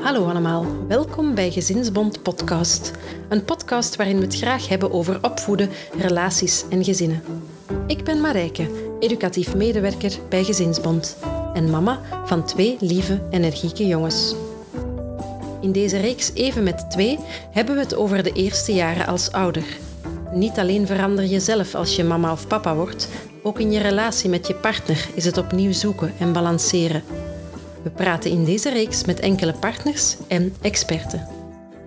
[0.00, 2.92] Hallo allemaal, welkom bij Gezinsbond Podcast.
[3.28, 7.22] Een podcast waarin we het graag hebben over opvoeden, relaties en gezinnen.
[7.86, 8.70] Ik ben Marijke,
[9.00, 11.16] educatief medewerker bij Gezinsbond
[11.54, 14.34] en mama van twee lieve, energieke jongens.
[15.60, 17.18] In deze reeks Even met twee
[17.50, 19.64] hebben we het over de eerste jaren als ouder.
[20.32, 23.08] Niet alleen verander je zelf als je mama of papa wordt,
[23.46, 27.02] ook in je relatie met je partner is het opnieuw zoeken en balanceren.
[27.82, 31.28] We praten in deze reeks met enkele partners en experten.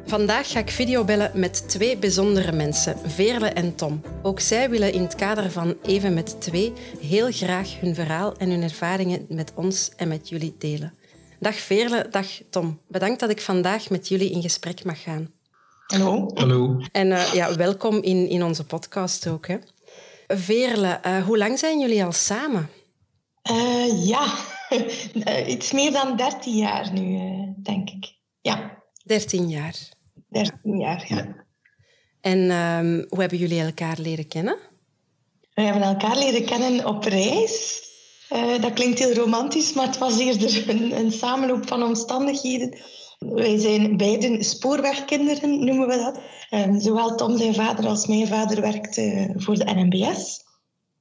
[0.06, 4.02] Vandaag ga ik videobellen met twee bijzondere mensen, Veerle en Tom.
[4.22, 8.50] Ook zij willen in het kader van Even met twee heel graag hun verhaal en
[8.50, 10.94] hun ervaringen met ons en met jullie delen.
[11.40, 12.80] Dag Veerle, dag Tom.
[12.88, 15.32] Bedankt dat ik vandaag met jullie in gesprek mag gaan.
[15.86, 16.32] Hallo.
[16.34, 16.82] Hallo.
[16.92, 19.48] En uh, ja, welkom in, in onze podcast ook.
[19.48, 19.58] Hè.
[20.34, 22.70] Veerle, uh, hoe lang zijn jullie al samen?
[23.52, 24.34] Uh, ja,
[25.54, 27.20] iets meer dan 13 jaar nu,
[27.64, 28.14] denk ik.
[28.42, 28.84] Ja.
[29.04, 29.76] 13 jaar.
[30.30, 31.46] 13 jaar, ja.
[32.22, 34.58] En um, hoe hebben jullie elkaar leren kennen?
[35.54, 37.88] We hebben elkaar leren kennen op reis.
[38.34, 42.78] Uh, dat klinkt heel romantisch, maar het was eerder een, een samenloop van omstandigheden.
[43.20, 46.20] Wij zijn beiden spoorwegkinderen, noemen we dat.
[46.60, 50.44] Um, zowel Tom, zijn vader, als mijn vader werkte voor de NMBS.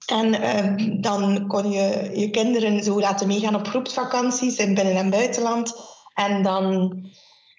[0.07, 5.11] En um, dan kon je je kinderen zo laten meegaan op groepsvakanties in binnen- en
[5.11, 5.75] buitenland.
[6.15, 7.03] En dan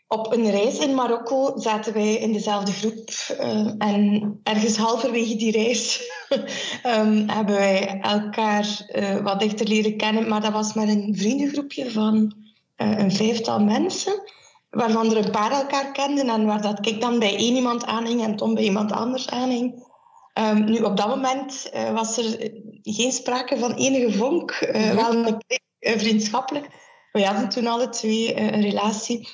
[0.07, 3.09] op een reis in Marokko zaten wij in dezelfde groep.
[3.41, 6.11] Uh, en ergens halverwege die reis
[6.85, 10.27] um, hebben wij elkaar uh, wat dichter leren kennen.
[10.27, 12.33] Maar dat was met een vriendengroepje van
[12.75, 14.21] een vijftal mensen.
[14.69, 16.29] Waarvan er een paar elkaar kenden.
[16.29, 19.87] En waar dat ik dan bij één iemand aanhing en Tom bij iemand anders aanhing.
[20.33, 24.67] Um, nu, op dat moment was er geen sprake van enige vonk.
[24.73, 24.95] Mm-hmm.
[24.95, 26.67] Wel een, vriendschappelijk.
[27.11, 29.27] We hadden toen alle twee een relatie.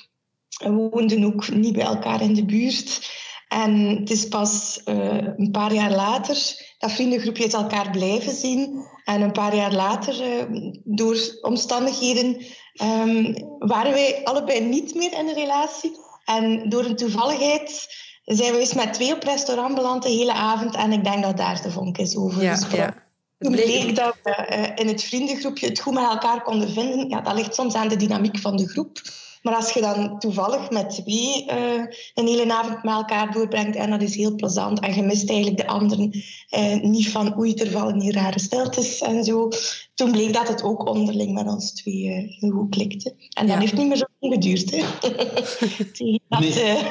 [0.58, 3.10] We woonden ook niet bij elkaar in de buurt.
[3.48, 6.36] En het is pas uh, een paar jaar later
[6.78, 8.84] dat vriendengroepje het elkaar blijven zien.
[9.04, 12.44] En een paar jaar later, uh, door omstandigheden,
[12.82, 15.92] um, waren wij allebei niet meer in een relatie.
[16.24, 17.86] En door een toevalligheid
[18.24, 20.74] zijn we eens met twee op restaurant beland de hele avond.
[20.74, 22.78] En ik denk dat daar de vonk is over ja, gesproken.
[22.78, 23.04] Ja.
[23.38, 27.08] Toen bleek dat we uh, in het vriendengroepje het goed met elkaar konden vinden.
[27.08, 29.00] Ja, dat ligt soms aan de dynamiek van de groep.
[29.46, 31.84] Maar als je dan toevallig met twee uh,
[32.14, 35.58] een hele avond met elkaar doorbrengt en dat is heel plezant en je mist eigenlijk
[35.60, 36.24] de anderen
[36.58, 39.48] uh, niet van oei, er vallen hier rare stiltes en zo.
[39.94, 43.14] Toen bleek dat het ook onderling met ons twee uh, heel goed klikte.
[43.32, 43.60] En dat Ja.
[43.60, 44.70] heeft niet meer zo lang geduurd.
[44.70, 44.82] Hè.
[46.28, 46.62] Dat Nee.
[46.62, 46.84] eh,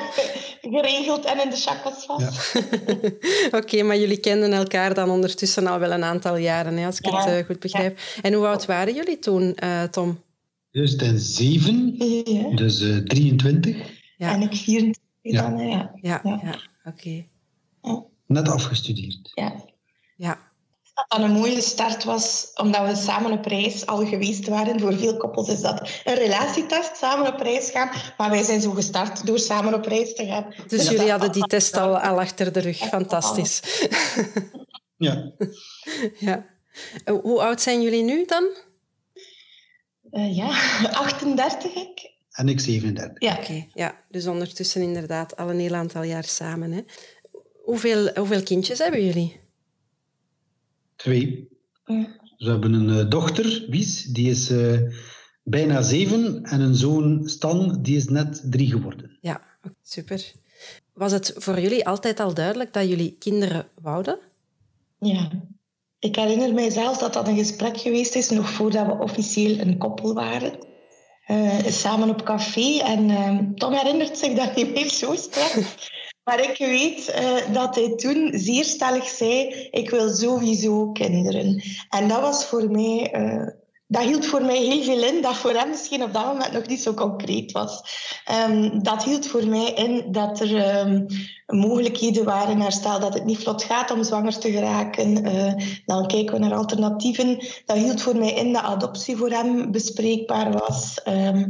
[0.61, 2.53] geregeld en in de chakras was.
[3.61, 7.05] Oké, maar jullie kenden elkaar dan ondertussen al wel een aantal jaren, hè, als ik
[7.05, 7.23] Ja.
[7.23, 7.99] het uh, goed begrijp.
[8.21, 10.23] En hoe oud waren jullie toen, uh, Tom?
[10.75, 12.55] 2007, Ja.
[12.55, 13.77] dus uh, 23.
[14.17, 14.31] Ja.
[14.33, 15.49] En ik 24 Ja.
[15.49, 15.91] dan, ja.
[16.01, 16.39] Ja, ja.
[16.43, 16.59] Ja.
[16.91, 17.25] oké.
[18.27, 19.31] Net afgestudeerd.
[19.33, 19.53] ja.
[20.17, 20.53] Ja.
[20.93, 24.79] Dat dat een mooie start was, omdat we samen op reis al geweest waren.
[24.79, 27.89] Voor veel koppels is dat een relatietest, samen op reis gaan.
[28.17, 30.53] Maar wij zijn zo gestart door samen op reis te gaan.
[30.67, 32.77] Dus jullie hadden die test al, al achter de rug.
[32.77, 33.61] Fantastisch.
[34.97, 35.31] Ja.
[36.27, 36.45] ja.
[37.21, 38.43] Hoe oud zijn jullie nu dan?
[40.15, 40.47] Eh, ja,
[40.91, 42.13] 38 ik.
[42.31, 43.21] En ik 37.
[43.21, 43.37] Ja.
[43.37, 44.03] Oké, ja.
[44.09, 46.71] Dus ondertussen inderdaad al een heel aantal jaar samen.
[46.71, 46.81] Hè.
[47.63, 49.39] Hoeveel, hoeveel kindjes hebben jullie?
[50.95, 51.47] Twee.
[51.85, 52.17] Ja.
[52.21, 54.79] Dus we hebben een eh, dochter, Wies, die is eh,
[55.43, 56.43] bijna zeven.
[56.43, 59.17] En een zoon, Stan, die is net drie geworden.
[59.21, 59.41] Ja,
[59.83, 60.31] super.
[60.93, 64.19] Was het voor jullie altijd al duidelijk dat jullie kinderen wouden?
[64.99, 65.31] Ja.
[66.05, 69.77] Ik herinner mij zelfs dat dat een gesprek geweest is, nog voordat we officieel een
[69.77, 70.53] koppel waren.
[71.25, 72.79] Eh, samen op café.
[72.79, 75.65] En eh, Tom herinnert zich dat niet meer zo sterk.
[76.23, 81.63] Maar ik weet eh, dat hij toen zeer stellig zei: Ik wil sowieso kinderen.
[81.89, 83.11] En dat was voor mij.
[83.87, 86.67] Dat hield voor mij heel veel in, dat voor hem misschien op dat moment nog
[86.67, 87.81] niet zo concreet was.
[88.25, 91.05] Ehm, dat hield voor mij in dat er ehm,
[91.45, 95.53] mogelijkheden waren, naar stel dat het niet vlot gaat om zwanger te geraken, eh,
[95.85, 97.37] dan kijken we naar alternatieven.
[97.65, 101.01] Dat hield voor mij in dat adoptie voor hem bespreekbaar was.
[101.03, 101.45] Ehm,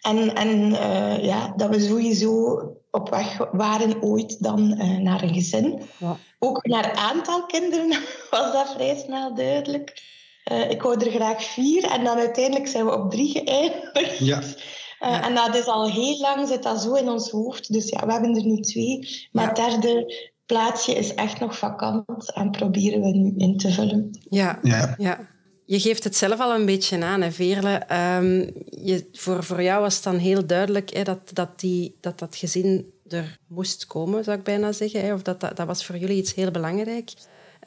[0.00, 2.58] en en eh, ja, dat we sowieso
[2.90, 5.82] op weg waren ooit dan eh, naar een gezin.
[5.98, 6.16] Ja.
[6.38, 7.88] Ook naar aantal kinderen
[8.30, 10.13] was dat vrij snel duidelijk.
[10.52, 14.18] Uh, ik wou er graag vier en dan uiteindelijk zijn we op drie geëindigd.
[14.18, 14.40] Ja.
[14.40, 15.22] Uh, ja.
[15.22, 17.72] En dat is al heel lang, zit dat zo in ons hoofd.
[17.72, 19.28] Dus ja, we hebben er nu twee.
[19.32, 19.68] Maar het ja.
[19.68, 24.18] derde plaatsje is echt nog vakant en proberen we nu in te vullen.
[24.28, 24.94] Ja, Ja.
[24.98, 25.28] ja.
[25.64, 27.74] je geeft het zelf al een beetje aan, hè, Veerle.
[27.74, 32.18] Ehm, je, voor, voor jou was het dan heel duidelijk hè, dat, dat, die, dat
[32.18, 35.00] dat gezin er moest komen, zou ik bijna zeggen.
[35.00, 35.12] Hè.
[35.12, 37.12] Of dat, dat, dat was voor jullie iets heel belangrijk,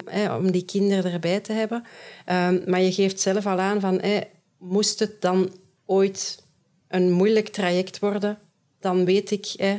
[0.06, 1.84] hè, om die kinderen erbij te hebben.
[2.26, 4.20] Um, maar je geeft zelf al aan van, hè,
[4.58, 5.52] moest het dan
[5.86, 6.44] ooit
[6.88, 8.38] een moeilijk traject worden,
[8.80, 9.78] dan weet ik, hè,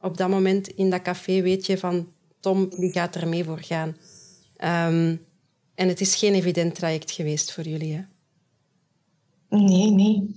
[0.00, 2.08] op dat moment in dat café weet je van,
[2.40, 3.96] Tom, die gaat er mee voor gaan.
[4.88, 5.20] Um,
[5.74, 8.02] en het is geen evident traject geweest voor jullie, hè?
[9.58, 10.34] Nee, nee.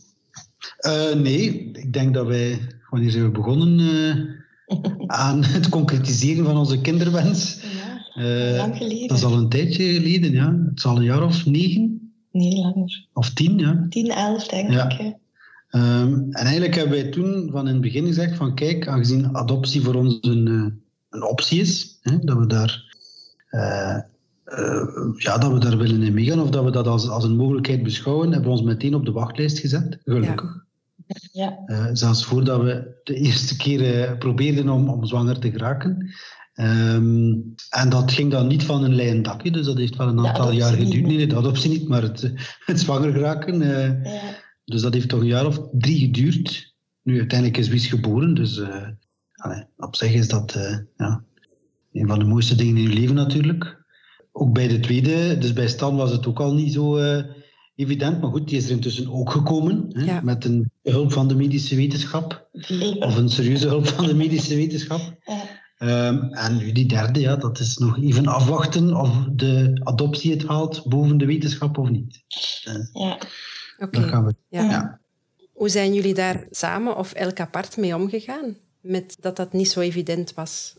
[0.87, 2.59] Uh, nee, ik denk dat wij,
[2.89, 7.61] wanneer zijn we begonnen uh, aan het concretiseren van onze kinderwens?
[7.61, 9.07] Ja, uh, lang geleden.
[9.07, 10.51] Dat is al een tijdje geleden, ja.
[10.69, 12.11] Het is al een jaar of negen.
[12.31, 13.07] Nee, langer.
[13.13, 13.85] Of tien, ja.
[13.89, 14.89] Tien, elf, denk ja.
[14.89, 14.97] ik.
[14.97, 15.11] Hè.
[16.01, 19.81] Um, en eigenlijk hebben wij toen van in het begin gezegd van kijk, aangezien adoptie
[19.81, 20.47] voor ons een,
[21.09, 22.95] een optie is, hè, dat we daar
[23.51, 23.97] uh,
[25.17, 27.83] ja, dat we daar willen in meegaan of dat we dat als, als een mogelijkheid
[27.83, 30.63] beschouwen, hebben we ons meteen op de wachtlijst gezet, gelukkig.
[31.31, 31.59] Ja.
[31.65, 36.09] Uh, zelfs voordat we de eerste keer uh, probeerden om, om zwanger te geraken.
[36.55, 40.27] Um, en dat ging dan niet van een leien dakje, dus dat heeft wel een
[40.27, 41.05] aantal jaar geduurd.
[41.05, 42.33] Nee, adoptie niet, maar het,
[42.65, 43.59] het zwanger geraken.
[43.59, 44.41] Ja.
[44.65, 46.73] Dus dat heeft toch een jaar of drie geduurd.
[47.01, 48.61] Nu, uiteindelijk is Wies geboren, dus
[49.33, 50.57] allez, op zich is dat
[50.97, 51.23] ja,
[51.91, 53.83] een van de mooiste dingen in je leven natuurlijk
[54.33, 57.23] ook bij de tweede, dus bij Stan was het ook al niet zo uh,
[57.75, 58.21] evident.
[58.21, 59.85] Maar goed, die is er intussen ook gekomen.
[59.89, 60.21] Hè, ja.
[60.21, 62.49] Met een hulp van de medische wetenschap.
[62.99, 64.99] Of een serieuze hulp van de medische wetenschap.
[65.25, 65.61] Ja.
[65.83, 70.47] Um, en nu die derde, ja, dat is nog even afwachten of de adoptie het
[70.47, 72.23] haalt boven de wetenschap of niet.
[72.67, 73.17] Uh, ja.
[73.77, 73.97] Oké.
[73.97, 74.33] Okay.
[74.49, 74.63] Ja.
[74.63, 74.99] ja.
[75.53, 78.57] Hoe zijn jullie daar samen of elk apart mee omgegaan?
[78.81, 80.75] Met dat dat niet zo evident was?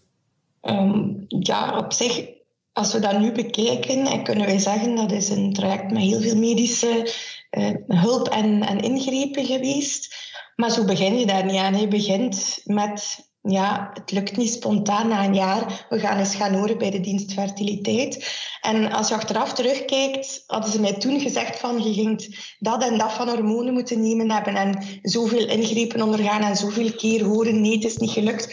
[0.63, 2.27] Um, ja, op zich
[2.75, 6.37] als we dat nu bekijken, kunnen wij zeggen dat is een traject met heel veel
[6.37, 7.13] medische
[7.51, 10.17] uh, hulp en, en ingrepen geweest.
[10.57, 11.81] Maar zo begin je daar niet aan.
[11.81, 15.87] Je begint met, ja, het lukt niet spontaan na een jaar.
[15.89, 18.43] We gaan eens gaan horen bij de dienst fertiliteit.
[18.61, 22.99] En als je achteraf terugkijkt, hadden ze mij toen gezegd van je ging dat en
[22.99, 27.75] dat van hormonen moeten nemen hebben en zoveel ingrepen ondergaan en zoveel keer horen nee,
[27.75, 28.45] het is niet gelukt.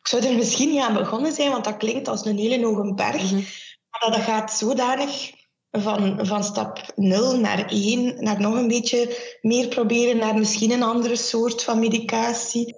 [0.00, 2.94] Ik zou er misschien niet aan begonnen zijn, want dat klinkt als een hele hoge
[2.94, 3.22] berg.
[3.22, 3.44] Mm -hmm.
[3.90, 5.30] Maar dat gaat zodanig
[5.70, 10.82] van, van stap 0 naar 1, naar nog een beetje meer proberen, naar misschien een
[10.82, 12.74] andere soort van medicatie.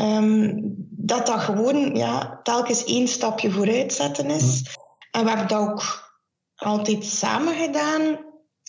[0.00, 4.76] Um, dat dat gewoon ja, telkens één stapje vooruit zetten is.
[5.10, 6.12] En we hebben dat ook
[6.56, 8.02] altijd samen gedaan.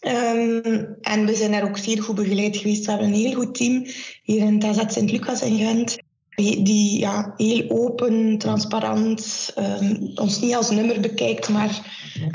[0.07, 2.85] Um, en we zijn daar ook zeer goed begeleid geweest.
[2.85, 3.85] We hebben een heel goed team
[4.23, 5.97] hier in TZ Sint-Lucas in Gent
[6.39, 11.79] die ja, heel open, transparant, um, ons niet als nummer bekijkt, maar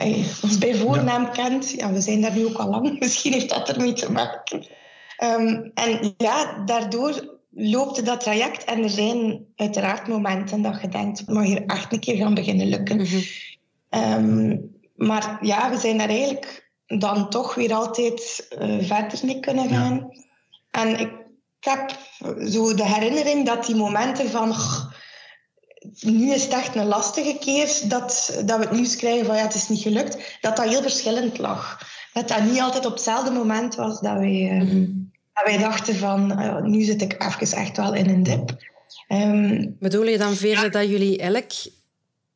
[0.05, 1.29] uh, ons bij voornaam ja.
[1.29, 1.71] kent.
[1.71, 4.67] Ja, we zijn daar nu ook al lang, misschien heeft dat ermee te maken.
[5.25, 11.29] Um, en ja, daardoor loopt dat traject en er zijn uiteraard momenten dat je denkt,
[11.29, 12.97] mag hier echt een keer gaan beginnen lukken.
[12.97, 14.01] Mm -hmm.
[14.01, 19.69] um, maar ja, we zijn daar eigenlijk dan toch weer altijd uh, verder mee kunnen
[19.69, 20.09] gaan.
[20.11, 20.23] Ja.
[20.71, 21.25] En ik
[21.65, 21.99] ik heb
[22.49, 24.51] zo de herinnering dat die momenten van...
[24.51, 24.85] Oh,
[26.01, 29.43] nu is het echt een lastige keer dat, dat we het nieuws krijgen van ja,
[29.43, 30.39] het is niet gelukt.
[30.41, 31.79] Dat dat heel verschillend lag.
[32.13, 35.13] Dat dat niet altijd op hetzelfde moment was dat wij, mm -hmm.
[35.45, 38.73] Wij dachten van uh, nu zit ik even echt wel in een dip.
[39.09, 41.51] Um, Bedoel je dan, Veerle, dat jullie elk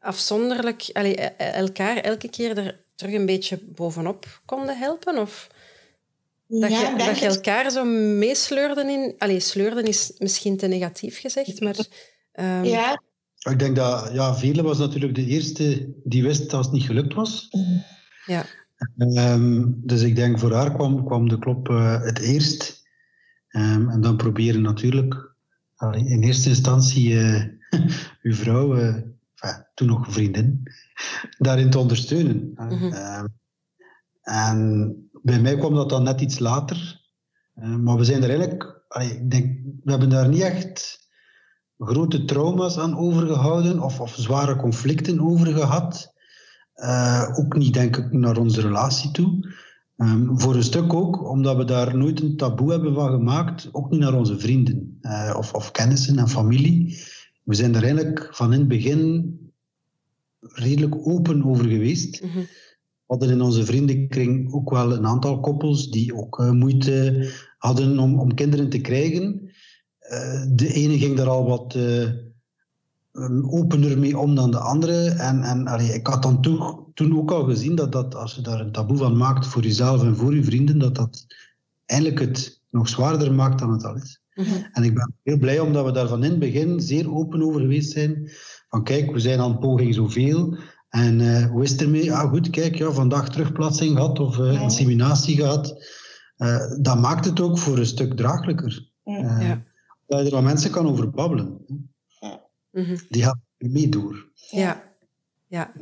[0.01, 5.19] afzonderlijk allee, elkaar elke keer er terug een beetje bovenop konden helpen?
[5.19, 5.49] Of...
[6.47, 9.15] Dat, ja, je, dat je elkaar zo meesleurden in...
[9.19, 11.77] Allee, sleurden is misschien te negatief gezegd, maar...
[12.35, 12.65] Um...
[12.65, 13.03] Ja.
[13.51, 14.11] Ik denk dat...
[14.13, 17.49] Ja, Veerle was natuurlijk de eerste die wist dat het niet gelukt was.
[18.27, 18.45] Ja.
[18.97, 22.78] Um, dus ik denk voor haar kwam, kwam de klop uh, het eerst.
[23.51, 25.35] Um, en dan proberen natuurlijk
[25.93, 27.45] in eerste instantie uh,
[28.23, 28.95] uw vrouw, uh,
[29.35, 30.63] enfin, toen nog vriendin,
[31.39, 32.51] daarin te ondersteunen.
[32.55, 32.93] Mm -hmm.
[34.23, 37.01] en bij mij kwam dat dan net iets later.
[37.57, 41.09] Uh, maar we zijn er eigenlijk, allee, ik denk, we hebben daar niet echt
[41.79, 46.17] grote trauma's aan overgehouden of, of zware conflicten over gehad.
[46.75, 49.48] Uh, ook niet, denk ik, naar onze relatie toe.
[50.01, 53.91] Um, voor een stuk ook, omdat we daar nooit een taboe hebben van gemaakt, ook
[53.91, 56.99] niet naar onze vrienden uh, of, of kennissen en familie.
[57.43, 59.37] We zijn er eigenlijk van in het begin
[60.41, 62.23] redelijk open over geweest.
[62.23, 62.47] Mm -hmm
[63.09, 67.29] hadden in onze vriendenkring ook wel een aantal koppels die ook uh, moeite
[67.59, 69.51] hadden om, om kinderen te krijgen.
[70.13, 71.75] Uh, de ene ging daar al wat
[73.13, 75.19] um, opener mee om dan de anderen.
[75.19, 78.41] En, en allee, ik had dan toen, toen ook al gezien dat, dat als je
[78.41, 81.27] daar een taboe van maakt voor jezelf en voor je vrienden, dat dat
[81.87, 84.21] eigenlijk het nog zwaarder maakt dan het al is.
[84.35, 84.55] Mhm.
[84.73, 87.61] En ik ben heel blij omdat we daar van in het begin zeer open over
[87.61, 88.31] geweest zijn.
[88.69, 90.59] Van kijk, we zijn aan poging zoveel.
[90.89, 92.13] En uh, hoe is het ermee?
[92.13, 95.85] Ah goed, kijk, ja, vandaag terugplaatsing gehad of uh, inseminatie gehad.
[96.39, 98.91] Uh, dat maakt het ook voor een stuk draaglijker.
[99.05, 99.65] Ja.
[100.07, 101.59] Dat je er aan mensen kan over babbelen.
[102.71, 102.97] Mhm.
[103.09, 104.31] Die gaan mee door.
[104.51, 104.95] Ja.
[105.47, 105.73] Ja.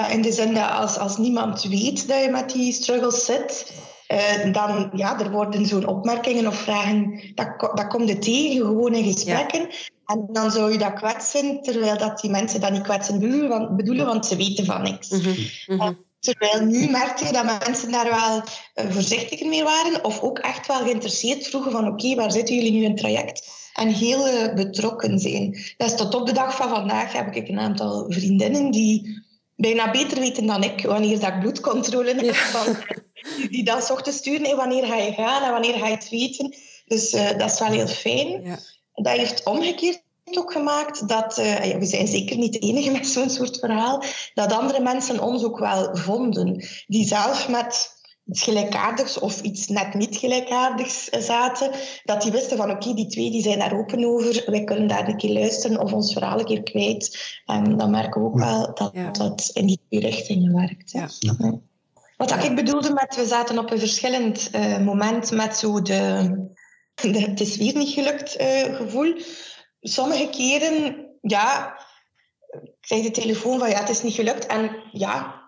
[0.00, 3.72] Ja, in de zin dat als, als niemand weet dat je met die struggles zit,
[4.12, 8.94] uh, dan ja, er worden zo'n opmerkingen of vragen, dat, dat komt er tegen, gewoon
[8.94, 9.68] in gesprekken.
[10.06, 13.76] En dan zou je dat kwetsen, terwijl dat die mensen dat niet kwetsen bedoelen, want,
[13.76, 15.08] bedoelen, want ze weten van niks.
[15.08, 15.20] Mm
[15.66, 16.08] -hmm.
[16.20, 18.42] Terwijl nu merkte je dat mensen daar wel
[18.86, 22.72] uh, voorzichtiger mee waren, of ook echt wel geïnteresseerd vroegen van oké, waar zitten jullie
[22.72, 23.48] nu in het traject?
[23.74, 25.58] En heel betrokken zijn.
[25.76, 29.22] Dus tot op de dag van vandaag heb ik een aantal vriendinnen die
[29.60, 32.34] bijna beter weten dan ik wanneer dat ik bloedcontrole heb.
[32.34, 32.76] Van,
[33.50, 36.08] die dan s ochtends sturen, hey, wanneer ga je gaan en wanneer ga je het
[36.08, 36.54] weten.
[36.86, 38.44] Dus uh, dat is wel heel fijn.
[38.44, 38.58] Ja.
[38.94, 43.30] Dat heeft omgekeerd ook gemaakt dat, uh, we zijn zeker niet de enige met zo'n
[43.30, 44.02] soort verhaal,
[44.34, 46.64] dat andere mensen ons ook wel vonden.
[46.86, 47.99] Die zelf met
[48.30, 51.70] gelijkaardigs of iets net niet gelijkaardigs zaten,
[52.04, 55.08] dat die wisten van oké, die twee die zijn daar open over, wij kunnen daar
[55.08, 57.40] een keer luisteren of ons verhaal een keer kwijt.
[57.46, 59.10] En dan merken we ook wel dat ja.
[59.10, 60.90] dat in die twee richtingen werkt.
[60.90, 61.08] Ja.
[61.18, 61.58] Ja.
[62.16, 66.30] Wat ik bedoelde met, we zaten op een verschillend uh, moment met zo de,
[67.02, 69.14] de, het is weer niet gelukt uh, gevoel.
[69.80, 71.78] Sommige keren, ja,
[72.50, 74.46] ik krijg de telefoon van ja, het is niet gelukt.
[74.46, 75.39] En ja,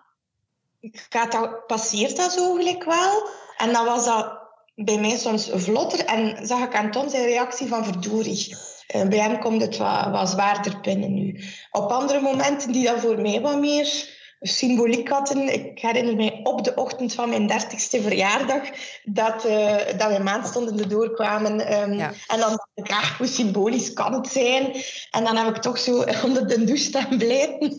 [0.91, 3.29] gaat dat, passeert dat zo gelijk wel.
[3.57, 4.41] En dan was dat
[4.75, 8.55] bij mij soms vlotter en zag ik aan Tom zijn reactie van verdorie.
[8.95, 11.43] Uh, bij hem komt het wat, wat zwaarder binnen nu.
[11.71, 15.53] Op andere momenten die dan voor mij wat meer symboliek hadden.
[15.53, 18.61] Ik herinner mij op de ochtend van mijn dertigste verjaardag
[19.03, 21.81] dat, uh, dat we maandstonden erdoor kwamen.
[21.81, 24.75] Um, En dan dacht ik, ach, hoe symbolisch kan het zijn?
[25.11, 27.75] En dan heb ik toch zo onder de douche staan blijven.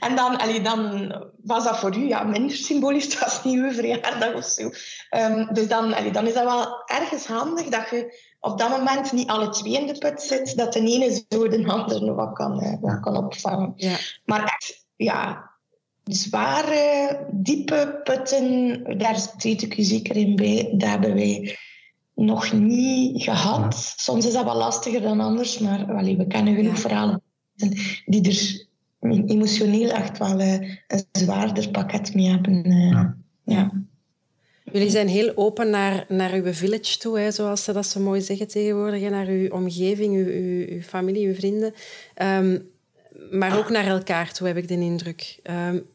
[0.00, 3.04] en dan, allee, dan was dat voor u ja, minder symbolisch.
[3.14, 4.70] Het was niet uw verjaardag of zo.
[5.10, 9.12] Um, dus dan, allee, dan is dat wel ergens handig dat je op dat moment
[9.12, 10.56] niet alle twee in de put zit.
[10.56, 13.72] Dat de ene zo de andere wat kan, uh, wat kan opvangen.
[13.76, 13.96] Ja.
[14.24, 15.54] Maar echt, ja
[16.06, 20.74] zware, diepe putten, daar treed ik u zeker in bij.
[20.76, 21.56] Dat hebben wij
[22.14, 23.94] nog niet gehad.
[23.96, 27.22] Soms is dat wel lastiger dan anders, maar allee, we kennen genoeg verhalen
[28.06, 28.66] die er
[29.26, 30.52] emotioneel echt wel uh,
[30.86, 32.70] een zwaarder pakket mee hebben.
[32.70, 33.16] Uh, ja.
[33.44, 33.70] ja.
[34.72, 38.20] Jullie zijn heel open naar, naar uw village toe, hè, zoals ze dat zo mooi
[38.20, 39.10] zeggen tegenwoordig.
[39.10, 41.74] Naar uw omgeving, uw, uw, uw familie, uw vrienden.
[42.22, 42.68] Um,
[43.30, 45.38] maar ook naar elkaar toe, heb ik de indruk.
[45.68, 45.86] Um,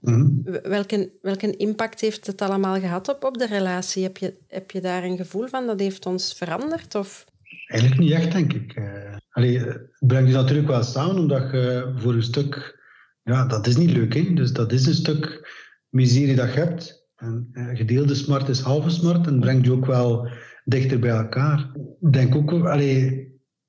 [0.00, 4.02] Mm welke, welke impact heeft het allemaal gehad op, op de relatie?
[4.02, 6.94] Heb je, heb je daar een gevoel van dat heeft ons veranderd?
[6.94, 7.24] Of?
[7.66, 8.76] Eigenlijk niet echt, denk ik.
[8.76, 12.76] Uh, allee, het brengt je natuurlijk wel samen, omdat je voor een stuk...
[13.22, 14.32] Ja, dat is niet leuk, hè?
[14.34, 15.48] Dus dat is een stuk
[15.88, 17.06] miserie dat je hebt.
[17.16, 20.28] En uh, gedeelde smart is halve smart en brengt je ook wel
[20.64, 21.70] dichter bij elkaar.
[22.00, 22.52] Ik denk ook...
[22.52, 23.26] Allee,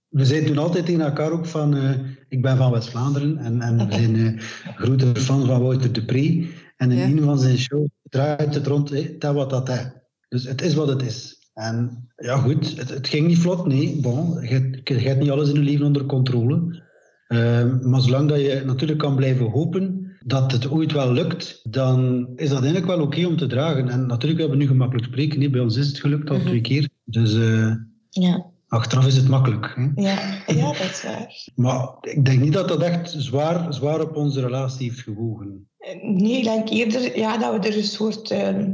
[0.08, 1.76] we zeiden toen altijd tegen elkaar ook van...
[1.76, 4.40] Uh, ik ben van West-Vlaanderen en, en we zijn uh,
[4.76, 6.48] grote fans van Wouter de Pre.
[6.78, 7.06] En in ja.
[7.06, 9.88] een van zijn shows draait het rond, hey, dat wat dat is.
[10.30, 11.38] Dus het is wat het is.
[11.54, 14.00] En ja, goed, het, het ging niet vlot, nee.
[14.02, 16.84] Bon, je, je hebt niet alles in je leven onder controle.
[17.28, 22.28] Uh, maar zolang dat je natuurlijk kan blijven hopen dat het ooit wel lukt, dan
[22.36, 23.90] is dat eigenlijk wel oké om te dragen.
[23.90, 25.40] En natuurlijk hebben we nu gemakkelijk spreken.
[25.40, 26.50] Nee, bij ons is het gelukt al mm -hmm.
[26.50, 26.90] twee keer.
[27.04, 27.74] Dus uh,
[28.10, 28.46] ja.
[28.70, 29.74] Achteraf is het makkelijk.
[29.76, 30.02] Hè?
[30.02, 31.48] Ja, ja, dat is waar.
[31.56, 35.70] Maar ik denk niet dat dat echt zwaar, zwaar op onze relatie heeft gewogen.
[36.02, 38.66] Nee, ik denk eerder ja, dat we er een soort uh,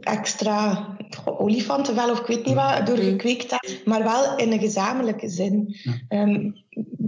[0.00, 0.88] extra
[1.24, 3.80] olifanten wel, of ik weet niet wat, door gekweekt hebben.
[3.84, 5.76] Maar wel in een gezamenlijke zin.
[6.08, 6.22] Ja.
[6.22, 6.54] Um,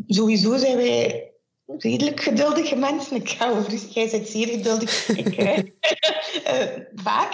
[0.06, 1.30] sowieso zijn wij
[1.66, 3.16] redelijk geduldige mensen.
[3.16, 5.08] Ik ga over, jij bent zeer geduldig.
[5.08, 5.58] ik, uh,
[7.08, 7.32] vaak.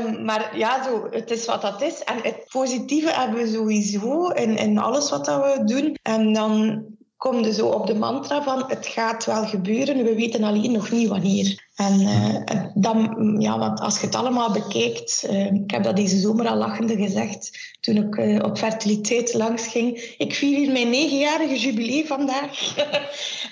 [0.00, 2.04] Um, maar ja, zo, het is wat dat is.
[2.04, 5.96] En het positieve hebben we sowieso in, in alles wat dat we doen.
[6.02, 6.84] En dan
[7.16, 10.90] kom je zo op de mantra van het gaat wel gebeuren, we weten alleen nog
[10.90, 11.65] niet wanneer.
[11.76, 16.18] En uh, dan, ja, want als je het allemaal bekijkt, uh, ik heb dat deze
[16.18, 20.14] zomer al lachende gezegd, toen ik uh, op fertiliteit langs ging.
[20.18, 22.76] Ik vier hier mijn negenjarige jubileum vandaag.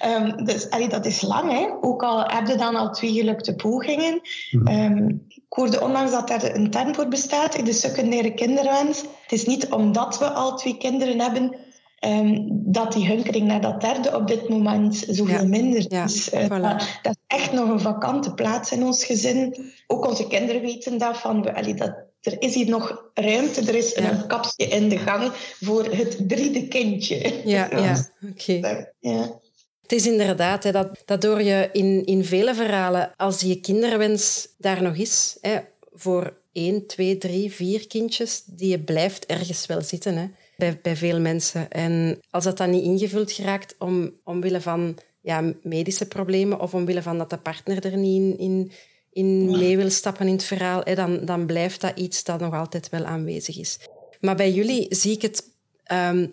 [0.04, 1.66] um, dus allee, dat is lang, hè?
[1.80, 4.20] ook al heb je dan al twee gelukte pogingen.
[4.50, 9.00] Um, ik hoorde onlangs dat er een term voor bestaat in de secundaire kinderwens.
[9.00, 11.56] Het is niet omdat we al twee kinderen hebben
[12.04, 16.32] ehm, dat die hunkering naar dat derde op dit moment zoveel minder is.
[16.32, 19.72] Uh, dat, is echt nog een vakante plaats in ons gezin.
[19.86, 24.26] Ook onze kinderen weten dat, van, dat er is hier nog ruimte, er is een
[24.26, 27.40] kapsje in de gang voor het driede kindje.
[27.44, 28.06] Ja, ja.
[28.30, 28.86] oké.
[29.00, 29.40] Ja.
[29.82, 34.48] Het is inderdaad, hè, dat, dat door je in, in vele verhalen, als je kinderwens
[34.58, 35.58] daar nog is, hè,
[35.94, 40.96] voor één, twee, drie, vier kindjes, die je blijft ergens wel zitten hè, bij, bij
[40.96, 41.70] veel mensen.
[41.70, 47.02] En als dat dan niet ingevuld geraakt om, omwille van ja, medische problemen of omwille
[47.02, 48.72] van dat de partner er niet in, in,
[49.12, 52.54] in mee wil stappen in het verhaal, hè, dan, dan blijft dat iets dat nog
[52.54, 53.78] altijd wel aanwezig is.
[54.20, 55.44] Maar bij jullie zie ik het
[55.84, 56.26] ehm,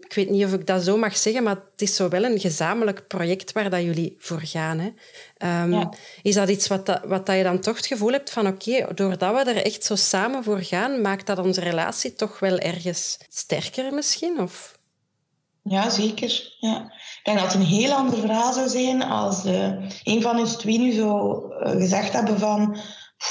[0.00, 2.40] ik weet niet of ik dat zo mag zeggen, maar het is zo wel een
[2.40, 4.78] gezamenlijk project waar dat jullie voor gaan.
[4.78, 4.90] Hè.
[5.36, 5.84] Ehm,
[6.22, 8.94] is dat iets wat, dat, wat dat je dan toch het gevoel hebt van oké,
[8.94, 13.18] doordat we er echt zo samen voor gaan, maakt dat onze relatie toch wel ergens
[13.30, 14.40] sterker misschien?
[14.40, 14.78] Of?
[15.62, 16.56] Ja, zeker.
[16.58, 16.92] Ja.
[17.18, 20.56] Ik denk dat het een heel ander verhaal zou zijn als uh, een van ons
[20.56, 22.76] twee nu zo uh, gezegd hebben van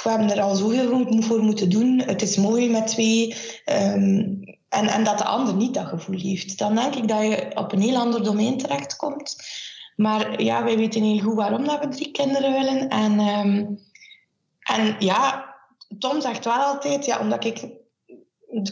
[0.04, 2.02] we hebben er al zoveel voor moeten doen.
[2.06, 3.36] Het is mooi met twee.
[3.66, 6.58] Um, en, en dat de ander niet dat gevoel heeft.
[6.58, 9.36] Dan denk ik dat je op een heel ander domein terechtkomt.
[9.96, 12.90] Maar ja, wij weten heel goed waarom dat we drie kinderen willen.
[12.90, 13.80] En, um,
[14.60, 15.56] en ja,
[16.00, 17.68] Tom zegt wel altijd, ja, omdat ik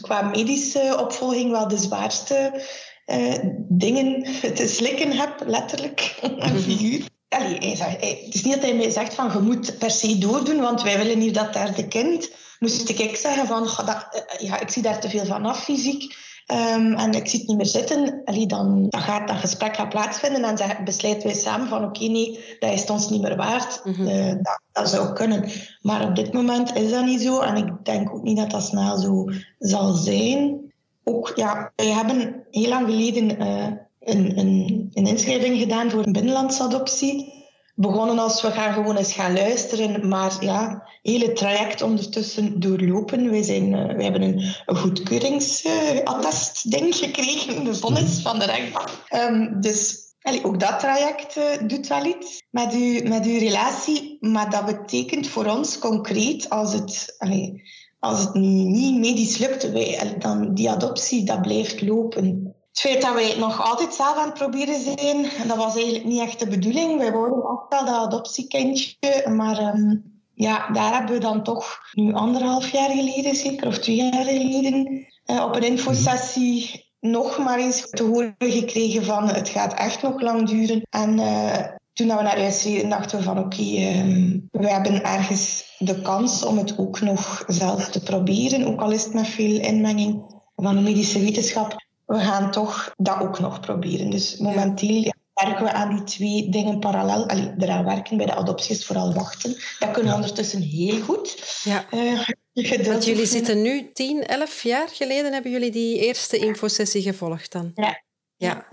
[0.00, 2.62] qua medische opvolging wel de zwaarste
[3.06, 3.34] uh,
[3.68, 4.22] dingen
[4.58, 7.08] te slikken heb, letterlijk, een figuur.
[7.30, 7.76] Allee,
[8.24, 10.98] het is niet dat hij mij zegt van je moet per se doordoen, want wij
[10.98, 15.00] willen hier dat derde kind moest ik zeggen van, dat, eh, ja, ik zie daar
[15.00, 16.28] te veel van af fysiek.
[16.52, 19.88] Um, en ik zie het niet meer zitten, Allee, dan, dan gaat dat gesprek gaan
[19.88, 23.80] plaatsvinden en dan besluiten wij samen van oké, nee, dat is ons niet meer waard.
[23.84, 24.06] Mm
[24.42, 25.50] dat, dat, zou kunnen.
[25.80, 28.62] Maar op dit moment is dat niet zo en ik denk ook niet dat dat
[28.62, 29.24] snel zo
[29.58, 30.72] zal zijn.
[31.04, 33.66] Ook, ja, wij hebben heel lang geleden uh,
[34.00, 37.38] een, een, een inschrijving gedaan voor een binnenlandsadoptie
[37.74, 43.30] begonnen als we gaan gewoon eens gaan luisteren, maar ja, hele traject ondertussen doorlopen.
[43.30, 48.88] Wij, zijn, uh, wij hebben een, een goedkeuringsattest, ding gekregen, de vonnis van de rechtbank.
[49.14, 54.16] Um, dus allee, ook dat traject uh, doet wel iets met, u, met uw relatie,
[54.20, 57.62] maar dat betekent voor ons concreet, als het, allee,
[57.98, 62.49] als het niet medisch lukt, wij, dan die adoptie, dat blijft lopen.
[62.70, 66.20] Het feit dat wij nog altijd zelf aan het proberen zijn, dat was eigenlijk niet
[66.20, 66.98] echt de bedoeling.
[66.98, 68.96] Wij wouden ook wel dat adoptiekindje,
[69.28, 73.96] maar um, ja, daar hebben we dan toch nu anderhalf jaar geleden, zeker, of twee
[73.96, 79.74] jaar geleden, uh, op een infosessie nog maar eens te horen gekregen van het gaat
[79.74, 80.82] echt nog lang duren.
[80.90, 85.74] En uh, toen we naar huis reden, dachten we van oké, um, we hebben ergens
[85.78, 89.60] de kans om het ook nog zelf te proberen, ook al is het met veel
[89.60, 90.22] inmenging
[90.56, 94.10] van de medische wetenschap we gaan toch dat ook nog proberen.
[94.10, 97.28] Dus momenteel werken we aan die twee dingen parallel.
[97.28, 99.56] Allee, eraan werken bij de adopties, vooral wachten.
[99.78, 101.60] Dat kunnen we ondertussen heel goed.
[101.64, 101.84] Ja.
[101.94, 107.52] Uh, Want jullie zitten nu, 10, 11 jaar geleden, hebben jullie die eerste infosessie gevolgd
[107.52, 107.72] dan?
[107.74, 108.02] Ja.
[108.36, 108.66] Ja.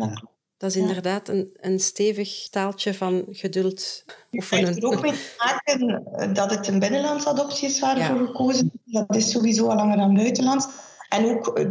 [0.58, 4.66] Dat is inderdaad een, een stevig taaltje van geduld oefenen.
[4.66, 8.72] Het heeft er ook mee te maken dat het een binnenlandse adoptie is waarvoor gekozen.
[8.86, 10.68] Dat is sowieso al langer dan buitenlands.
[11.10, 11.66] En ook eh,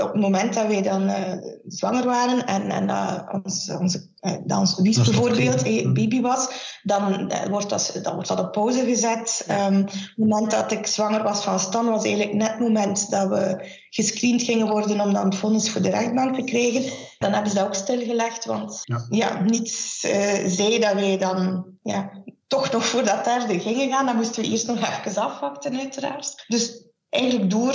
[0.00, 1.32] op het moment dat wij dan uh,
[1.66, 6.48] zwanger waren en, en uh, ons, onze, uh, dat ons Wies bijvoorbeeld een baby was,
[6.82, 9.46] dan, wordt dat, dan wordt dat op pauze gezet.
[9.50, 13.28] Um, het moment dat ik zwanger was van Stan was eigenlijk net het moment dat
[13.28, 16.92] we gescreend gingen worden om dan het vonnis voor de rechtbank te krijgen.
[17.18, 19.06] Dan hebben ze dat ook stilgelegd, want ja.
[19.08, 20.00] ja niets
[20.46, 22.10] zei dat wij dan ja,
[22.46, 24.06] toch nog voor dat derde gingen gaan.
[24.06, 26.44] Dan moesten we eerst nog even afwachten uiteraard.
[26.46, 27.74] Dus eigenlijk door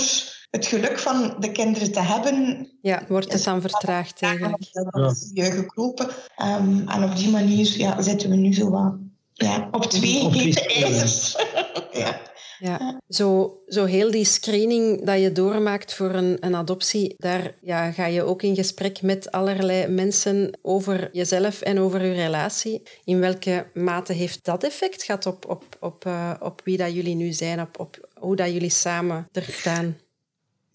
[0.54, 2.68] het geluk van de kinderen te hebben.
[2.80, 4.68] Ja, wordt het dan vertraagd eigenlijk.
[4.72, 6.06] Dat is gekropen.
[6.42, 8.94] Um, en op die manier ja, zitten we nu zo wat
[9.32, 11.36] ja, op twee hete ijzers.
[12.02, 12.20] ja.
[12.58, 13.00] Ja.
[13.08, 18.06] Zo, zo heel die screening dat je doormaakt voor een, een adoptie, daar ja, ga
[18.06, 22.82] je ook in gesprek met allerlei mensen over jezelf en over je relatie.
[23.04, 27.14] In welke mate heeft dat effect gehad op, op, op, uh, op wie dat jullie
[27.14, 29.96] nu zijn, op, op hoe dat jullie samen er staan?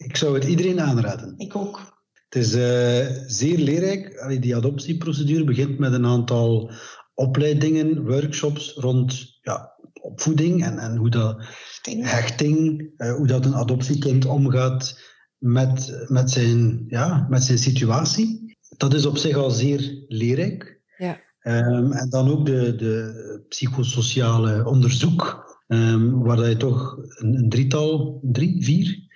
[0.04, 1.34] Ik zou het iedereen aanraden.
[1.36, 1.98] Ik ook.
[2.28, 4.36] Het is uh, zeer leerrijk.
[4.40, 6.72] Die adoptieprocedure begint met een aantal
[7.14, 11.44] opleidingen, workshops rond ja, opvoeding en, en hoe dat
[11.82, 15.00] hechting, uh, hoe dat een adoptiekind omgaat
[15.38, 18.56] met, met, zijn, ja, met zijn situatie.
[18.76, 20.80] Dat is op zich al zeer leerrijk.
[20.96, 21.20] Ja.
[21.42, 28.20] Um, en dan ook de, de psychosociale onderzoek, um, waar je toch een, een drietal,
[28.22, 29.08] drie, vier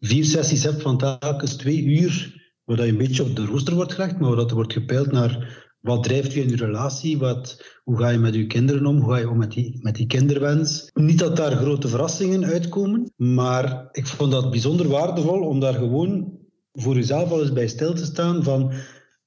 [0.00, 3.92] vier sessies hebt van telkens twee uur waar je een beetje op de rooster wordt
[3.92, 7.64] gelegd, maar waar dat er wordt gepeild naar wat drijft je in je relatie, wat,
[7.84, 10.06] hoe ga je met je kinderen om, hoe ga je om met die, met die
[10.06, 10.90] kinderwens.
[10.94, 16.38] Niet dat daar grote verrassingen uitkomen, maar ik vond dat bijzonder waardevol om daar gewoon
[16.72, 18.72] voor jezelf al eens bij stil te staan van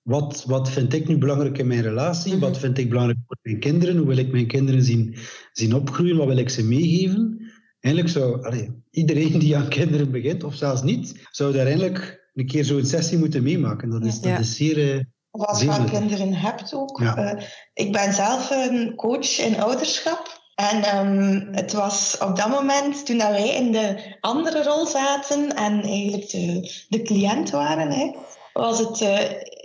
[0.01, 2.37] wat, wat vind ik nu belangrijk in mijn relatie?
[2.37, 3.97] Wat vind ik belangrijk voor mijn kinderen?
[3.97, 5.15] Hoe wil ik mijn kinderen zien,
[5.51, 6.17] zien opgroeien?
[6.17, 7.48] Wat wil ik ze meegeven?
[7.79, 12.47] Eigenlijk zou allee, iedereen die aan kinderen begint, of zelfs niet, zou daar eigenlijk een
[12.47, 13.89] keer zo'n sessie moeten meemaken.
[13.89, 14.95] Dat is, dat is zeer...
[14.95, 17.01] Uh, of als je aan kinderen hebt ook.
[17.01, 17.31] Uh,
[17.73, 20.37] ik ben zelf een coach in ouderschap.
[20.55, 25.55] En um, het was op dat moment, toen dat wij in de andere rol zaten
[25.55, 28.15] en eigenlijk de, de cliënt waren, hè,
[28.53, 29.17] was het uh,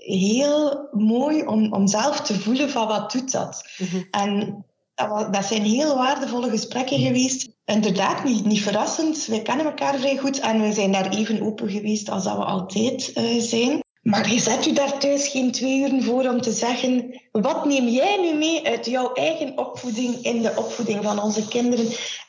[0.04, 3.64] heel mooi om, om zelf te voelen van wat doet dat.
[3.78, 7.48] Mm En dat, was, dat zijn heel waardevolle gesprekken geweest.
[7.64, 9.26] Inderdaad, niet, niet verrassend.
[9.26, 12.44] Wij kennen elkaar vrij goed en we zijn daar even open geweest als dat we
[12.44, 13.82] altijd uh, zijn.
[14.02, 17.88] Maar je zet u daar thuis geen twee uur voor om te zeggen: wat neem
[17.88, 21.86] jij nu mee uit jouw eigen opvoeding in de opvoeding van onze kinderen?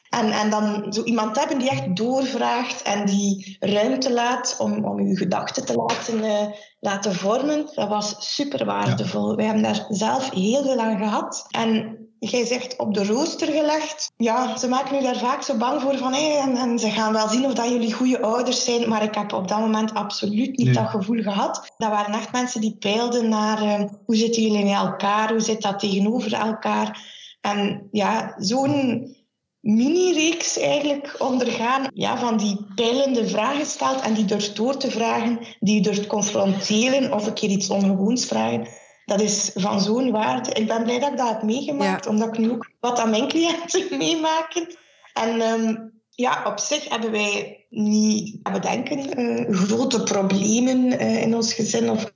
[0.10, 5.00] En, en dan zo iemand hebben die echt doorvraagt en die ruimte laat om, om
[5.00, 6.42] uw gedachten te laten, uh,
[6.80, 7.66] laten vormen.
[7.74, 9.30] Dat was super waardevol.
[9.30, 9.36] Ja.
[9.36, 11.46] Wij hebben daar zelf heel veel aan gehad.
[11.50, 14.12] En jij zegt op de rooster gelegd.
[14.18, 17.14] Ja, ze maken u daar vaak zo bang voor van hey, en, en, ze gaan
[17.14, 18.90] wel zien of dat jullie goede ouders zijn.
[18.90, 21.74] Maar ik heb op dat moment absoluut niet dat gevoel gehad.
[21.78, 25.62] Dat waren echt mensen die peilden naar uh, hoe zitten jullie met elkaar, hoe zit
[25.62, 27.14] dat tegenover elkaar.
[27.42, 29.16] En ja, zo'n
[29.60, 35.40] mini-reeks eigenlijk ondergaan ja, van die peilende vragen stelt en die durft door te vragen,
[35.60, 38.68] die durft confronteren of een keer iets ongewoons vragen.
[39.06, 40.52] Dat is van zo'n waarde.
[40.54, 43.28] Ik ben blij dat ik dat heb meegemaakt, omdat ik nu ook wat aan mijn
[43.28, 44.76] cliënten meemaken.
[45.14, 51.36] En um, ja, op zich hebben wij niet, we denken, uh, grote problemen uh, in
[51.36, 52.12] ons gezin of,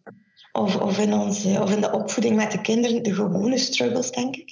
[0.52, 3.04] of, of, in onze, of in de opvoeding met de kinderen.
[3.04, 4.52] De gewone struggles, denk ik.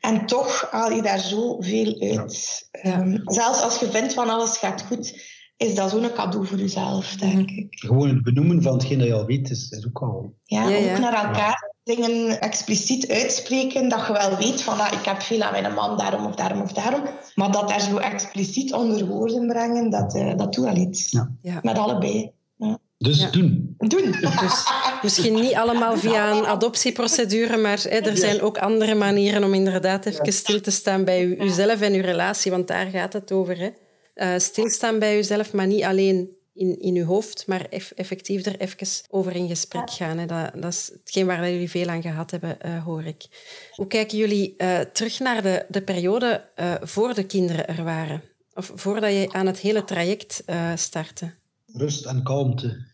[0.00, 2.68] En toch haal je daar zoveel uit.
[2.82, 3.00] Ja.
[3.00, 5.20] Um, zelfs als je vindt van alles gaat goed,
[5.56, 7.66] is dat zo'n cadeau voor jezelf, denk ik.
[7.70, 10.34] Gewoon het benoemen van hetgeen dat je al weet, is, is ook al...
[10.44, 10.92] Ja, ja, ja.
[10.92, 15.42] ook naar elkaar dingen expliciet uitspreken, dat je wel weet van ah, ik heb veel
[15.42, 17.02] aan mijn man, daarom of daarom of daarom.
[17.34, 21.10] Maar dat daar zo expliciet onder woorden brengen, dat, uh, dat doet wel iets.
[21.42, 21.60] Ja.
[21.62, 22.32] Met allebei.
[22.56, 22.78] Ja.
[22.98, 23.74] Dus doen.
[23.78, 24.10] Doen.
[24.20, 24.64] Dus
[25.02, 30.06] misschien niet allemaal via een adoptieprocedure, maar hè, er zijn ook andere manieren om inderdaad
[30.06, 33.58] even stil te staan bij u, uzelf en uw relatie, want daar gaat het over.
[33.58, 33.70] Hè.
[34.14, 38.86] Uh, stilstaan bij uzelf, maar niet alleen in, in uw hoofd, maar effectief er even
[39.10, 40.18] over in gesprek gaan.
[40.18, 40.26] Hè.
[40.26, 43.24] Dat, dat is hetgeen waar jullie veel aan gehad hebben, uh, hoor ik.
[43.70, 48.22] Hoe kijken jullie uh, terug naar de, de periode uh, voor de kinderen er waren?
[48.54, 51.34] Of voordat je aan het hele traject startte?
[51.66, 52.86] Rust en kalmte.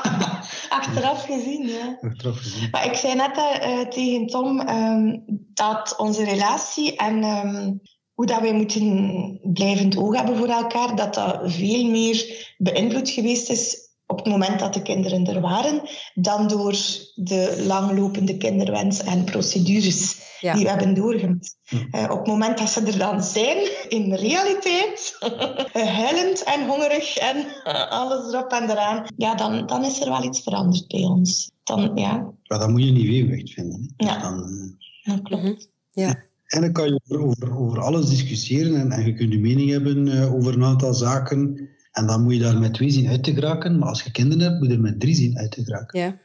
[0.68, 1.98] Achteraf gezien, ja.
[2.00, 2.68] Achteraf gezien.
[2.70, 3.34] Maar ik zei net
[3.90, 7.80] tegen Tom um, dat onze relatie en um,
[8.18, 13.50] hoe dat wij moeten blijvend oog hebben voor elkaar, dat dat veel meer beïnvloed geweest
[13.50, 13.76] is
[14.06, 15.80] op het moment dat de kinderen er waren,
[16.14, 16.76] dan door
[17.14, 21.56] de langlopende kinderwens en procedures die we hebben doorgemaakt.
[21.70, 23.56] Uh, op het moment dat ze er dan zijn,
[23.88, 25.18] in realiteit,
[26.02, 27.46] huilend en hongerig en
[27.88, 31.50] alles erop en eraan, ja, dan, dan is er wel iets veranderd bij ons.
[31.64, 32.32] Dan, ja.
[32.46, 33.94] Maar dan moet je niet weerwicht vinden.
[33.96, 34.06] Hè?
[34.06, 35.14] Ja, dan, uh...
[35.14, 35.70] dat klopt.
[35.92, 36.26] Ja.
[36.48, 39.70] En dan kan je over, over, over alles discussiëren en, en, je kunt je mening
[39.70, 41.68] hebben uh, over een aantal zaken.
[41.92, 43.78] En dan moet je daar met twee zien uit te geraken.
[43.78, 46.00] Maar als je kinderen hebt, moet je er met drie zien uit te geraken.
[46.00, 46.18] Ja.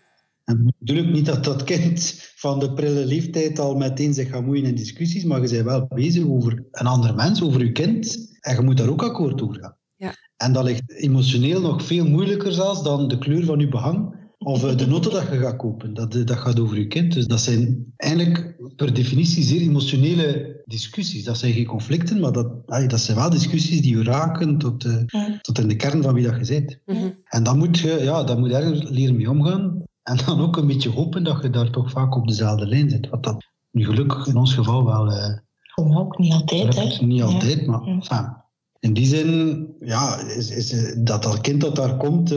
[0.44, 4.66] En natuurlijk niet dat dat kind van de prille leeftijd al meteen zich gaat moeien
[4.66, 8.32] in discussies, maar je bent wel bezig over een ander mens, over je kind.
[8.40, 9.78] En je moet daar ook akkoord over gaan.
[9.96, 10.16] Ja.
[10.38, 14.64] En dat ligt emotioneel nog veel moeilijker zelfs dan de kleur van je behang of
[14.64, 15.94] eh, de noten dat je gaat kopen.
[15.94, 17.14] Dat, dat gaat over je kind.
[17.14, 21.24] Dus dat zijn eigenlijk per definitie zeer emotionele discussies.
[21.24, 25.06] Dat zijn geen conflicten, maar dat, dat zijn wel discussies die je raken tot, de,
[25.42, 26.80] tot in de kern van wie dat je bent.
[26.86, 27.16] Mm-hmm.
[27.24, 29.84] En dan moet je, ja, dan moet ergens leren mee omgaan.
[30.04, 33.10] En dan ook een beetje hopen dat je daar toch vaak op dezelfde lijn zit.
[33.10, 35.12] Wat dat nu gelukkig in ons geval wel...
[35.12, 35.38] Uh,
[35.76, 37.06] ook niet altijd, hè?
[37.06, 37.72] Niet altijd, ja.
[37.72, 38.36] maar enfin,
[38.80, 42.34] in die zin, ja, is, is, dat dat kind dat daar komt,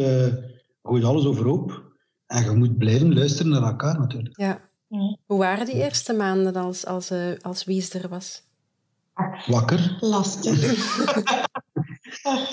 [0.83, 1.86] gooit alles overhoop.
[2.27, 4.39] En je moet blijven luisteren naar elkaar natuurlijk.
[4.39, 4.61] Ja.
[5.27, 8.43] Hoe waren die eerste maanden als, als, uh, als Wies er was?
[9.47, 9.97] Wakker.
[10.01, 10.59] Lastig.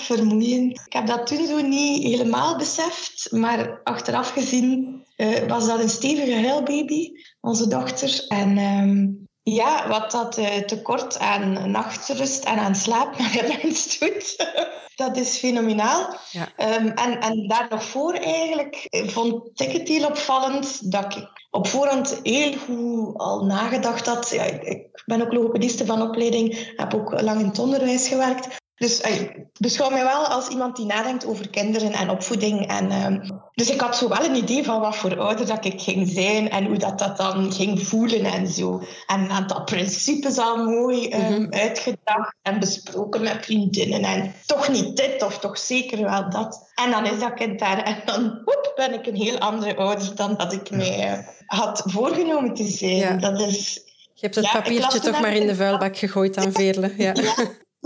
[0.06, 0.80] Vermoeiend.
[0.86, 5.88] Ik heb dat toen zo niet helemaal beseft, maar achteraf gezien uh, was dat een
[5.88, 7.10] stevige huilbaby,
[7.40, 8.24] onze dochter.
[8.28, 13.98] En um, ja, wat dat uh, tekort aan nachtrust en aan slaap naar de mens
[13.98, 14.36] doet.
[14.96, 16.16] dat is fenomenaal.
[16.30, 16.48] Ja.
[16.56, 21.66] Ehm, en, en daar nog voor eigenlijk vond ik het heel opvallend dat ik op
[21.66, 24.30] voorhand heel goed al nagedacht had.
[24.30, 28.62] Ja, ik, ik ben ook logopediste van opleiding, heb ook lang in het onderwijs gewerkt.
[28.76, 32.68] Dus ik beschouw mij wel als iemand die nadenkt over kinderen en opvoeding.
[32.68, 35.80] En, ehm, dus ik had zo wel een idee van wat voor ouder dat ik
[35.80, 38.82] ging zijn en hoe dat, dat dan ging voelen en zo.
[39.06, 44.02] En een aantal principes al mooi um, uitgedacht en besproken met vriendinnen.
[44.02, 46.70] En toch niet dit of toch zeker wel dat.
[46.74, 48.42] En dan is dat kind daar en dan
[48.74, 52.96] ben ik een heel andere ouder dan dat ik mij uh, had voorgenomen te zijn.
[52.96, 53.16] Ja.
[53.16, 53.82] Dat is...
[54.14, 56.94] Je hebt het ja, papiertje toch maar in de vuilbak gegooid aan Veerle.
[56.96, 57.14] Ja.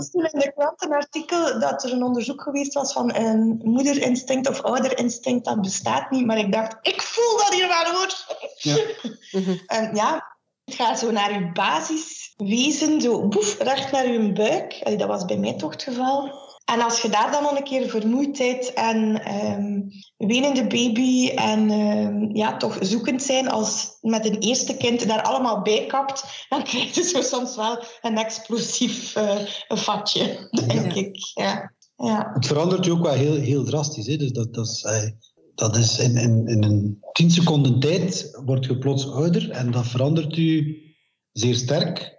[0.07, 4.49] Toen in de krant een artikel dat er een onderzoek geweest was van een moederinstinct
[4.49, 5.45] of ouderinstinct.
[5.45, 8.13] Dat bestaat niet, maar ik dacht, ik voel dat hier wel hoor.
[8.57, 8.77] Ja.
[9.77, 14.81] en ja, het gaat zo naar je basiswezen, zo boef, recht naar je buik.
[14.83, 16.48] Allee, dat was bij mij toch het geval.
[16.73, 22.35] En als je daar dan nog een keer vermoeidheid en um, wenende baby en um,
[22.35, 26.95] ja, toch zoekend zijn als met een eerste kind daar allemaal bij kapt, dan krijg
[26.95, 29.35] je zo soms wel een explosief uh,
[29.67, 30.95] vatje, denk Ja.
[30.95, 31.17] ik.
[31.33, 31.73] Ja.
[31.95, 32.31] Ja.
[32.33, 34.07] Het verandert je ook wel heel, heel drastisch.
[34.07, 34.15] Hè?
[34.15, 35.09] Dus dat, dat is, eh,
[35.55, 39.87] dat is in, in, in een tien seconden tijd wordt je plots ouder en dat
[39.87, 40.77] verandert u
[41.31, 42.17] zeer sterk.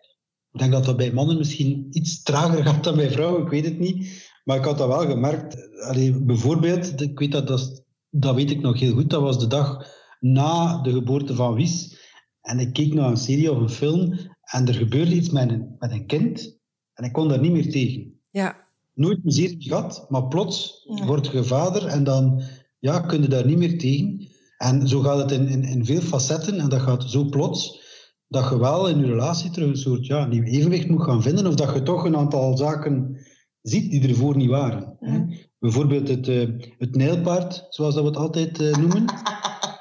[0.53, 3.65] Ik denk dat dat bij mannen misschien iets trager gaat dan bij vrouwen, ik weet
[3.65, 4.29] het niet.
[4.51, 5.81] Maar ik had dat wel gemerkt.
[5.81, 9.47] Allee, bijvoorbeeld, ik weet dat, dat, dat weet ik nog heel goed, dat was de
[9.47, 9.87] dag
[10.21, 11.99] na de geboorte van Wies.
[12.41, 15.75] En ik keek naar een serie of een film en er gebeurde iets met een,
[15.79, 16.59] met een kind
[16.95, 18.57] en ik kon daar niet meer tegen Ja.
[18.95, 21.07] nooit plezier gehad, maar plots Ja.
[21.07, 22.43] word je vader en dan
[22.79, 24.29] ja, kun je daar niet meer tegen.
[24.59, 27.81] En zo gaat het in, in, in veel facetten en dat gaat zo plots
[28.29, 31.47] dat je wel in je relatie terug een soort ja, nieuw evenwicht moet gaan vinden
[31.47, 33.19] of dat je toch een aantal zaken
[33.63, 34.97] ziet die ervoor niet waren.
[35.01, 35.19] hè.
[35.59, 39.05] Bijvoorbeeld het, eh, het nijlpaard, zoals dat we het altijd eh, noemen.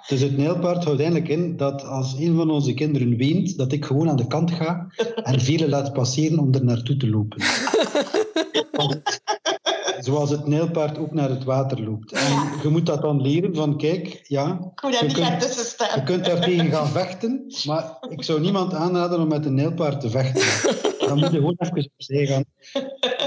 [0.08, 3.86] Dus het nijlpaard houdt eigenlijk in dat als een van onze kinderen weent, dat ik
[3.86, 4.88] gewoon aan de kant ga
[5.24, 7.42] en velen laat passeren om er naartoe te lopen.
[10.00, 12.12] Zoals het nijlpaard ook naar het water loopt.
[12.12, 14.60] En je moet dat dan leren van, kijk, ja,
[14.92, 15.26] Je kunt-
[15.96, 20.02] je kunt daar tegen gaan vechten, maar ik zou niemand aanraden om met een nijlpaard
[20.02, 20.78] te vechten.
[21.08, 22.44] Dan moet je gewoon even opzij gaan.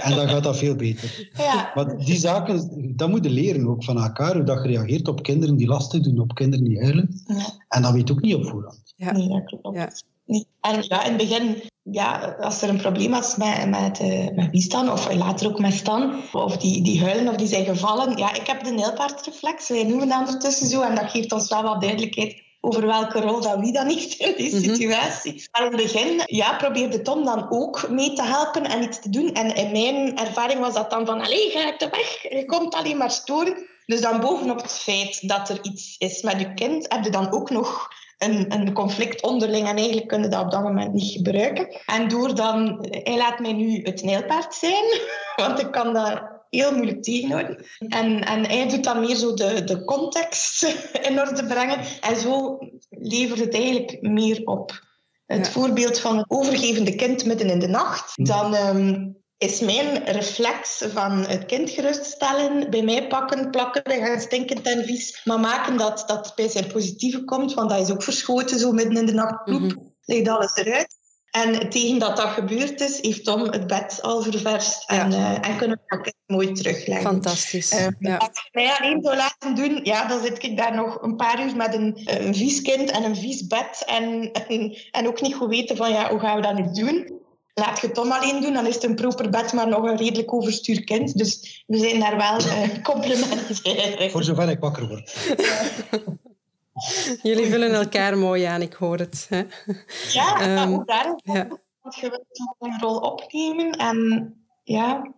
[0.02, 1.30] En dan gaat dat veel beter.
[1.36, 1.72] Ja.
[1.74, 5.22] Maar die zaken, dat moet je leren ook van elkaar, hoe dat je reageert op
[5.22, 7.22] kinderen die lastig doen, op kinderen die huilen.
[7.26, 7.44] Ja.
[7.68, 8.92] En dat weet je ook niet op voorhand.
[8.96, 9.12] Ja.
[9.12, 9.76] Nee, dat klopt.
[9.76, 9.90] Ja.
[10.26, 10.46] Nee.
[10.60, 14.50] En ja, in het begin, ja, als er een probleem was met, met, eh, met
[14.50, 18.16] wie Stan, of later ook met Stan, of die, die huilen of die zijn gevallen,
[18.16, 21.62] ja, ik heb de nijlpaardreflex, wij noemen dat ondertussen zo, en dat geeft ons wel
[21.62, 24.74] wat duidelijkheid over welke rol dat wie dan heeft in die Mhm.
[24.74, 25.48] situatie.
[25.52, 29.10] Maar in het begin ja, probeerde Tom dan ook mee te helpen en iets te
[29.10, 29.32] doen.
[29.32, 32.74] En in mijn ervaring was dat dan van, allee, ga uit de weg, je komt
[32.74, 33.66] alleen maar storen.
[33.86, 37.32] Dus dan bovenop het feit dat er iets is met je kind, heb je dan
[37.32, 41.68] ook nog een, een conflict onderling en eigenlijk kunnen dat op dat moment niet gebruiken.
[41.86, 44.84] En door dan, hij laat mij nu het nijlpaard zijn,
[45.46, 47.64] want ik kan dat heel moeilijk tegenhouden.
[47.88, 50.62] En, en hij doet dan meer zo de, de context
[51.08, 52.58] in orde brengen en zo
[52.90, 54.80] levert het eigenlijk meer op.
[55.26, 55.52] Het Ja.
[55.52, 61.12] voorbeeld van het overgevende kind midden in de nacht, dan ehm, is mijn reflex van
[61.12, 66.04] het kind geruststellen, bij mij pakken, plakken, wij gaan stinkend en vies, maar maken dat
[66.06, 69.44] dat bij zijn positieve komt, want dat is ook verschoten, zo midden in de nacht,
[69.44, 69.76] ploep, Mhm.
[70.04, 71.00] ligt alles eruit.
[71.32, 75.34] En tegen dat dat gebeurd is, heeft Tom het bed al ververst en, Ja.
[75.40, 77.10] eh, en kunnen we dat kind mooi terugleggen.
[77.10, 77.70] Fantastisch.
[77.70, 78.16] Eh, Ja.
[78.16, 81.44] Als je mij alleen zou laten doen, ja, dan zit ik daar nog een paar
[81.46, 83.82] uur met een, eh, een vies kind en een vies bed.
[83.86, 87.20] En, en, en ook niet goed weten van, ja, hoe gaan we dat nu doen?
[87.54, 90.32] Laat je Tom alleen doen, dan is het een proper bed, maar nog een redelijk
[90.34, 91.18] overstuur kind.
[91.18, 94.10] Dus we zijn daar wel eh complementair.
[94.10, 95.12] Voor zover ik wakker word.
[97.22, 99.26] Jullie vullen elkaar mooi aan, ik hoor het.
[99.28, 99.42] Hè?
[100.12, 101.48] Ja, en Ehm, ook daar is ja.
[101.82, 102.24] het gewend
[102.58, 103.70] om een rol opnemen.
[103.70, 105.12] En ja,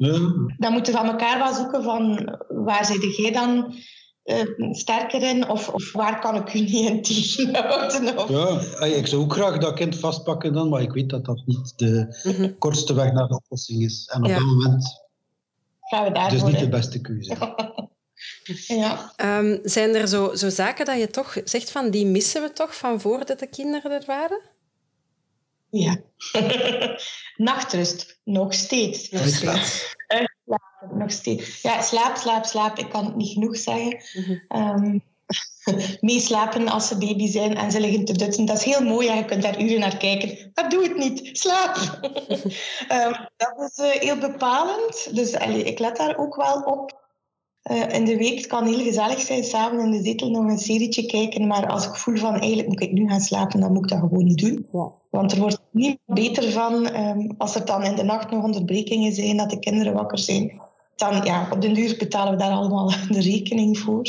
[0.59, 3.75] dan moeten we van elkaar wel zoeken van waar zit jij dan
[4.23, 5.49] eh, sterker in?
[5.49, 8.19] Of, of waar kan ik u niet in tegenhouden?
[8.19, 8.29] Of,
[8.79, 11.73] ja, ik zou ook graag dat kind vastpakken dan, maar ik weet dat dat niet
[11.79, 12.59] de Mhm.
[12.59, 14.11] kortste weg naar de oplossing is.
[14.13, 14.35] En op Ja.
[14.35, 15.03] dat moment
[15.81, 17.37] gaan we dus niet de beste keuze.
[18.67, 19.13] Ja.
[19.17, 22.77] Ehm, zijn er zo, zo zaken dat je toch zegt van die missen we toch
[22.77, 24.41] van voordat de kinderen er waren?
[25.79, 26.01] ja.
[27.37, 29.11] Nachtrust, nog steeds.
[29.11, 29.97] Nog steeds.
[30.95, 31.63] Nog steeds.
[31.63, 32.79] Ja, slaap, slaap, slaap.
[32.79, 34.03] Ik kan het niet genoeg zeggen.
[34.13, 34.39] Mhm.
[34.49, 34.99] Ehm,
[36.11, 38.45] meeslapen als ze baby zijn en ze liggen te dutten.
[38.45, 40.51] Dat is heel mooi en je kunt daar uren naar kijken.
[40.55, 41.77] Maar doe het niet, slaap.
[42.91, 45.15] um, dat is uh, heel bepalend.
[45.15, 47.03] Dus allee, ik let daar ook wel op.
[47.71, 50.59] Uh, in de week het kan heel gezellig zijn, samen in de zetel nog een
[50.59, 51.47] serietje kijken.
[51.47, 53.99] Maar als ik voel van eigenlijk moet ik nu gaan slapen, dan moet ik dat
[53.99, 54.67] gewoon niet doen.
[54.73, 54.93] Ja.
[55.11, 59.13] Want er wordt niet beter van um, als er dan in de nacht nog onderbrekingen
[59.13, 60.61] zijn, dat de kinderen wakker zijn.
[60.97, 64.07] Dan ja, op den duur betalen we daar allemaal de rekening voor.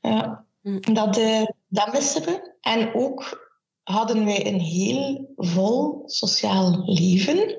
[0.00, 0.44] Ja.
[0.92, 2.54] Dat, uh, dat missen we.
[2.60, 3.50] En ook
[3.82, 7.56] hadden wij een heel vol sociaal leven.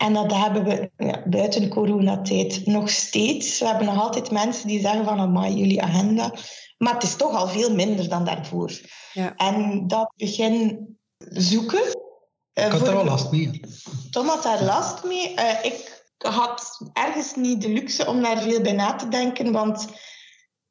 [0.00, 3.58] En dat hebben we ja, buiten coronatijd nog steeds.
[3.58, 6.34] We hebben nog altijd mensen die zeggen van, amai, jullie agenda.
[6.78, 8.80] Maar het is toch al veel minder dan daarvoor.
[9.12, 9.36] Ja.
[9.36, 10.86] En dat begin
[11.18, 11.82] zoeken.
[12.54, 13.60] Uh, ik had al last mee.
[14.10, 15.34] Tom had daar last mee.
[15.34, 19.86] Uh, ik had ergens niet de luxe om daar veel bij na te denken, want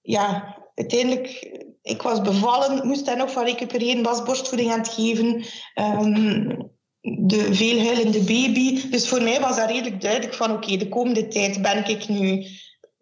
[0.02, 5.46] ja, uiteindelijk, ik was bevallen, moest daar nog van recupereren, was borstvoeding aan het geven.
[5.76, 8.90] Um, de veelhuilende baby.
[8.90, 12.46] Dus voor mij was dat redelijk duidelijk van oké, de komende tijd ben ik nu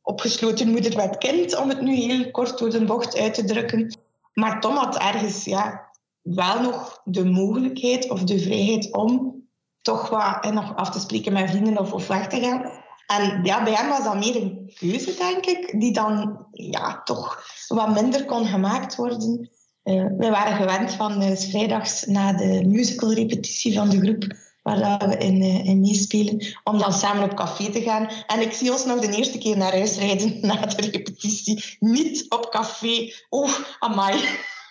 [0.01, 3.97] opgesloten moeder met kind, om het nu heel kort door de bocht uit te drukken.
[4.33, 5.89] Maar Tom had ergens ja,
[6.21, 9.35] wel nog de mogelijkheid of de vrijheid om
[9.81, 12.85] toch wat en nog af te spreken met vrienden of, of weg te gaan.
[13.07, 17.43] En ja, bij hem was dat meer een keuze, denk ik, die dan ja, toch
[17.67, 19.49] wat minder kon gemaakt worden.
[19.87, 25.17] Uh, wij waren gewend van uh, vrijdags na de musicalrepetitie van de groep, waar we
[25.17, 28.09] in, uh, in meespelen, om dan samen op café te gaan.
[28.27, 31.77] En ik zie ons nog de eerste keer naar huis rijden na de repetitie.
[31.79, 33.11] Niet op café.
[33.29, 34.15] Oh, amai.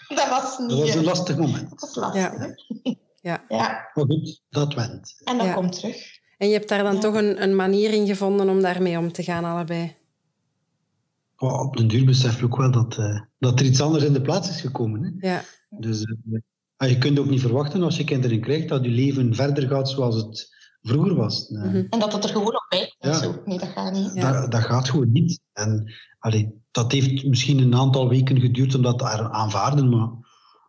[0.09, 0.71] Dat was niet...
[0.71, 1.71] Dat was een lastig moment.
[1.71, 2.55] Dat was lastig, ja.
[3.21, 3.45] Ja.
[3.59, 3.91] ja.
[3.95, 5.21] Maar goed, dat went.
[5.25, 6.19] En dat komt terug.
[6.39, 7.01] En je hebt daar dan ja.
[7.01, 9.97] toch een, een manier in gevonden om daarmee om te gaan, allebei?
[11.37, 14.13] Oh, op den duur besef je ook wel dat, uh, dat er iets anders in
[14.13, 15.03] de plaats is gekomen.
[15.03, 15.29] Hè?
[15.29, 15.43] Ja.
[15.69, 16.05] Dus
[16.79, 19.89] uh, je kunt ook niet verwachten als je kinderen krijgt dat je leven verder gaat
[19.89, 21.49] zoals het vroeger was.
[21.49, 21.87] Mm-hmm.
[21.91, 23.13] En dat het er gewoon op bij ja.
[23.13, 23.43] Zo.
[23.45, 24.11] Nee, dat gaat niet.
[24.15, 24.41] Ja.
[24.41, 25.41] Dat, dat, gaat gewoon niet.
[25.53, 30.09] En allee, dat heeft misschien een aantal weken geduurd om dat te aanvaarden, maar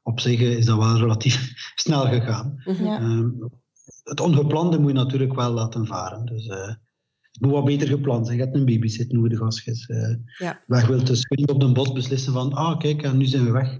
[0.03, 2.61] op zich is dat wel relatief snel gegaan.
[2.63, 3.51] Mm-hmm.
[4.03, 6.25] het ongeplande moet je natuurlijk wel laten varen.
[6.25, 6.79] Dus, het
[7.39, 8.37] moet wat beter gepland zijn.
[8.37, 10.59] Je hebt een babysit nodig als je uh, ja.
[10.67, 11.07] weg wilt.
[11.07, 13.79] Dus kun je op de bos beslissen van, ah kijk, en nu zijn we weg.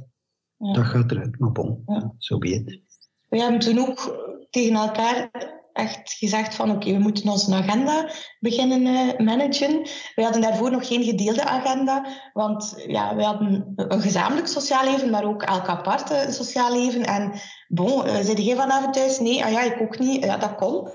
[0.57, 0.73] Ja.
[0.73, 2.13] Dat gaat eruit, maar bon, zo ja.
[2.17, 2.81] so be it.
[3.29, 5.29] We hebben toen ook tegen elkaar
[5.73, 9.81] echt gezegd van oké, okay, we moeten onze agenda beginnen uh, managen.
[10.15, 15.09] We hadden daarvoor nog geen gedeelde agenda, want ja, we hadden een gezamenlijk sociaal leven,
[15.09, 17.05] maar ook elk apart sociaal leven.
[17.05, 17.31] En
[17.67, 19.19] bon, uh, zit jij vanavond thuis?
[19.19, 20.23] Nee, ah ja, ik ook niet.
[20.23, 20.89] Ja, dat kon.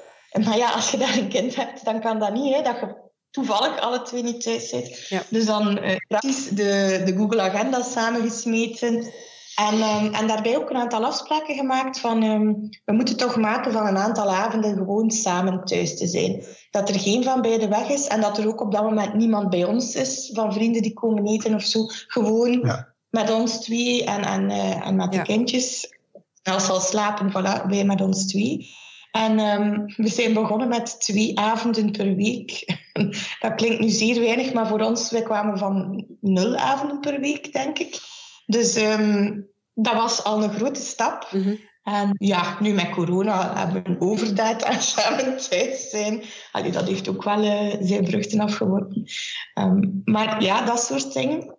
[0.44, 2.54] Maar ja, als je daar een kind hebt, dan kan dat niet.
[2.54, 5.06] Hè, dat je toevallig alle twee niet thuis zit.
[5.08, 5.22] Ja.
[5.28, 9.12] Dus dan uh, praktisch de, de Google Agenda samengesmeten.
[9.54, 13.72] En, um, en daarbij ook een aantal afspraken gemaakt van um, we moeten toch maken
[13.72, 16.44] van een aantal avonden gewoon samen thuis te zijn.
[16.70, 19.50] Dat er geen van beiden weg is en dat er ook op dat moment niemand
[19.50, 21.84] bij ons is, van vrienden die komen eten of zo.
[21.86, 22.94] Gewoon ja.
[23.10, 25.96] met ons twee en, en, uh, en met de kindjes.
[26.42, 28.70] Als ze al slapen, voilà, wij met ons twee.
[29.12, 32.66] En um, we zijn begonnen met twee avonden per week.
[33.40, 37.52] Dat klinkt nu zeer weinig, maar voor ons, wij kwamen van nul avonden per week,
[37.52, 37.98] denk ik.
[38.46, 41.28] Dus um, dat was al een grote stap.
[41.32, 41.54] Mhm.
[41.82, 46.22] En ja, nu met corona hebben we een overdaad aan samen thuis zijn.
[46.52, 49.10] Allee, dat heeft ook wel uh, zijn vruchten afgeworpen.
[49.54, 51.56] Um, maar ja, dat soort dingen.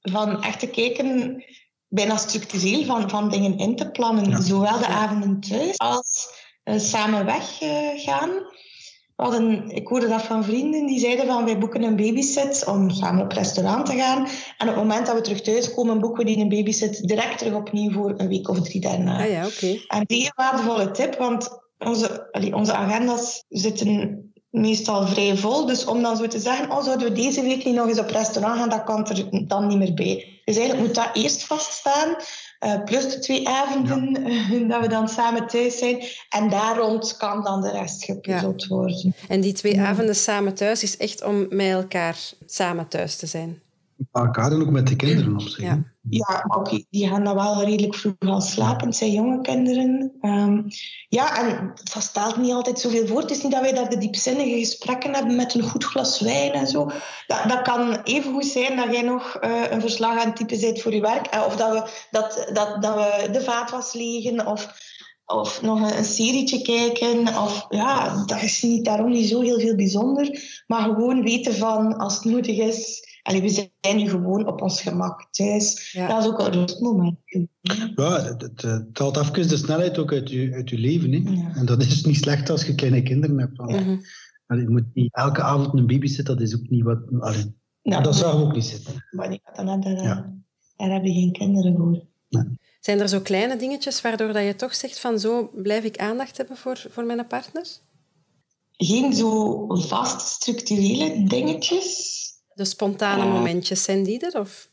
[0.00, 1.44] Van echt te kijken,
[1.88, 4.30] bijna structureel, van, van dingen in te plannen.
[4.30, 4.40] Ja.
[4.40, 6.36] Zowel de avonden thuis als
[6.76, 8.30] samen weggaan.
[9.16, 12.90] We hadden, ik hoorde dat van vrienden die zeiden van wij boeken een babysit om
[12.90, 14.18] samen op restaurant te gaan.
[14.58, 17.38] En op het moment dat we terug thuis komen, boeken we die een babysit direct
[17.38, 19.18] terug opnieuw voor een week of drie daarna.
[19.18, 19.80] Ah ja, oké.
[19.86, 25.66] En die een waardevolle tip, want onze, allee, onze agenda's zitten meestal vrij vol.
[25.66, 28.10] Dus om dan zo te zeggen, oh, zouden we deze week niet nog eens op
[28.10, 30.40] restaurant gaan, dat kan er dan niet meer bij.
[30.44, 32.16] Dus eigenlijk moet dat eerst vaststaan.
[32.64, 36.04] Uh, plus de twee avonden uh, dat we dan samen thuis zijn.
[36.28, 39.14] En daar rond kan dan de rest gepuzzeld worden.
[39.28, 39.86] En die twee Ja.
[39.86, 43.62] avonden samen thuis is echt om met elkaar samen thuis te zijn.
[44.12, 45.60] Elkaar en ook met de kinderen op zich.
[45.62, 45.96] Ja.
[46.10, 48.86] Ja, maar oké, die gaan dan wel redelijk vroeg al slapen.
[48.86, 50.12] Het zijn jonge kinderen.
[50.20, 50.62] Ehm,
[51.08, 53.20] ja, en dat stelt niet altijd zoveel voor.
[53.20, 56.52] Het is niet dat wij daar de diepzinnige gesprekken hebben met een goed glas wijn
[56.52, 56.90] en zo.
[57.26, 60.60] Dat, dat kan even goed zijn dat jij nog eh, een verslag aan het typen
[60.60, 61.26] bent voor je werk.
[61.26, 64.46] eh, of dat we, dat, dat, dat we de vaatwas legen.
[64.46, 64.72] Of,
[65.24, 67.28] of nog een, een serietje kijken.
[67.28, 70.62] Of, ja, dat is niet, daarom niet zo heel veel bijzonder.
[70.66, 73.06] Maar gewoon weten van, als het nodig is...
[73.22, 73.48] Allee, we
[73.80, 75.92] zijn nu gewoon op ons gemak thuis.
[75.92, 76.08] Ja.
[76.08, 77.16] Dat is ook een rustmoment.
[77.94, 81.12] Ja, het, het, haalt even de snelheid ook uit je, uit je leven.
[81.12, 81.30] Hè.
[81.30, 81.54] Ja.
[81.54, 83.56] En dat is niet slecht als je kleine kinderen hebt.
[83.56, 83.96] want, Mhm.
[84.46, 86.98] allee, je moet niet elke avond een baby zitten, dat is ook niet wat...
[87.20, 89.04] Allee, Nou, dat zou ook niet zitten.
[89.10, 90.34] Maar ik had dan net, daar, Ja.
[90.76, 92.06] daar heb je geen kinderen voor.
[92.80, 96.36] Zijn er zo kleine dingetjes waardoor dat je toch zegt van zo blijf ik aandacht
[96.36, 97.66] hebben voor, voor mijn partner?
[98.72, 102.16] Geen zo vast structurele dingetjes.
[102.58, 103.30] De spontane Ja.
[103.30, 104.40] momentjes, zijn die er?
[104.40, 104.68] Of?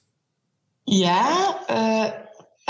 [0.84, 2.12] Ja, eh,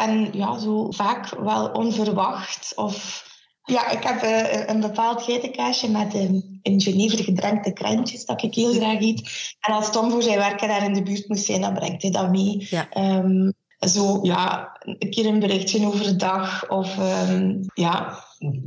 [0.05, 2.73] en ja, zo vaak wel onverwacht.
[2.75, 3.25] Of
[3.63, 8.53] ja, ik heb eh, een bepaald geitenkaasje met een in Geneve gedrenkte krentjes dat ik
[8.53, 9.55] heel graag eet.
[9.59, 12.11] En als Tom voor zijn werken daar in de buurt moest zijn, dan brengt hij
[12.11, 12.67] dat mee.
[12.69, 12.89] Ja.
[12.89, 16.69] Ehm, zo, ja, een keer een berichtje overdag.
[16.69, 18.23] Of ehm, ja,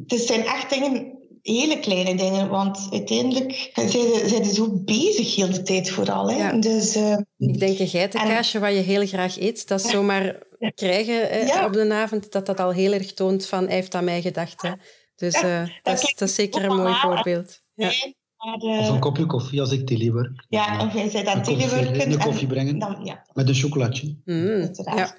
[0.07, 1.18] het zijn echt dingen,
[1.49, 2.49] hele kleine dingen.
[2.49, 6.31] Want uiteindelijk zijn ze, zijn ze zo bezig heel de tijd vooral.
[6.31, 6.37] Hè?
[6.37, 6.53] Ja.
[6.53, 10.71] Dus eh, Ik denk een geitenkaasje wat je heel graag eet, dat zomaar Ja.
[10.71, 11.67] krijgen eh, Ja.
[11.67, 14.63] op de avond, dat dat al heel erg toont van hij heeft aan mij gedacht.
[14.63, 14.71] Hè.
[15.17, 17.61] Dus Ja, eh, dat, is, dat is zeker een mooi voorbeeld.
[17.75, 17.91] Ja.
[18.37, 20.45] maar, Of eh, een kopje koffie als ik telewerk.
[20.49, 22.03] Ja, of jij bent aan Een het koffie- telewerken.
[22.07, 22.79] een en koffie brengen.
[22.79, 24.17] Dan, ja, Met een chocolaatje.
[24.25, 25.17] Mm, Uiteraard.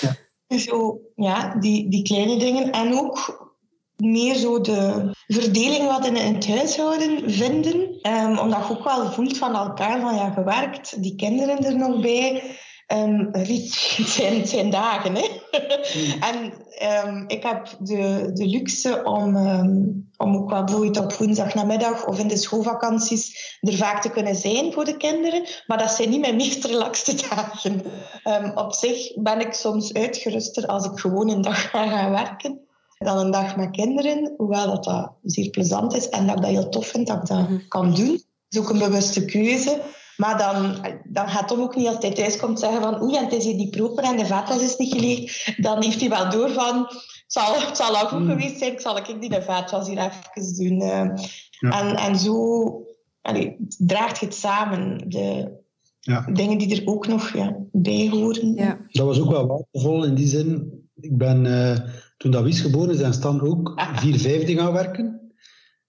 [0.00, 0.16] ja.
[0.66, 2.70] zo, ja die, die kleine dingen.
[2.70, 3.48] En ook
[3.96, 7.98] meer zo de verdeling wat in het huishouden vinden.
[8.02, 12.00] Ehm, omdat je ook wel voelt van elkaar van ja, gewerkt, die kinderen er nog
[12.00, 12.42] bij.
[13.32, 15.26] Riet, het, zijn, het zijn dagen, hè.
[16.30, 19.36] en ehm, ik heb de, de luxe om,
[20.16, 24.72] om ook wel bijvoorbeeld op woensdagnamiddag of in de schoolvakanties er vaak te kunnen zijn
[24.72, 25.46] voor de kinderen.
[25.66, 27.82] Maar dat zijn niet mijn meest relaxte dagen.
[28.54, 32.68] Op zich ben ik soms uitgeruster als ik gewoon een dag ga gaan werken
[33.04, 34.34] dan een dag met kinderen.
[34.36, 37.26] Hoewel dat, dat zeer plezant is en dat ik dat heel tof vind dat ik
[37.26, 37.58] dat Mhm.
[37.68, 38.10] kan doen.
[38.10, 39.80] Dat is ook een bewuste keuze.
[40.16, 43.24] Maar dan, dan gaat Tom ook niet als hij thuis komt zeggen van oei, en
[43.24, 45.52] het is hier die proper en de vaatwas is niet geleegd.
[45.62, 48.28] Dan heeft hij wel door van het zal, het zal al goed Mm.
[48.28, 50.80] geweest zijn, ik zal ik die de vaatwas hier even doen.
[50.80, 51.10] eh.
[51.50, 51.80] Ja.
[51.80, 52.72] En, en zo
[53.22, 55.58] allee, draagt je het samen, de
[56.00, 56.26] Ja.
[56.32, 58.54] dingen die er ook nog ja, bij horen.
[58.54, 58.78] Ja.
[58.90, 60.72] Dat was ook wel waardevol in die zin.
[61.00, 61.78] Ik ben, eh,
[62.20, 65.32] toen dat Wies geboren is, en Stan ook vier vijfde gaan werken.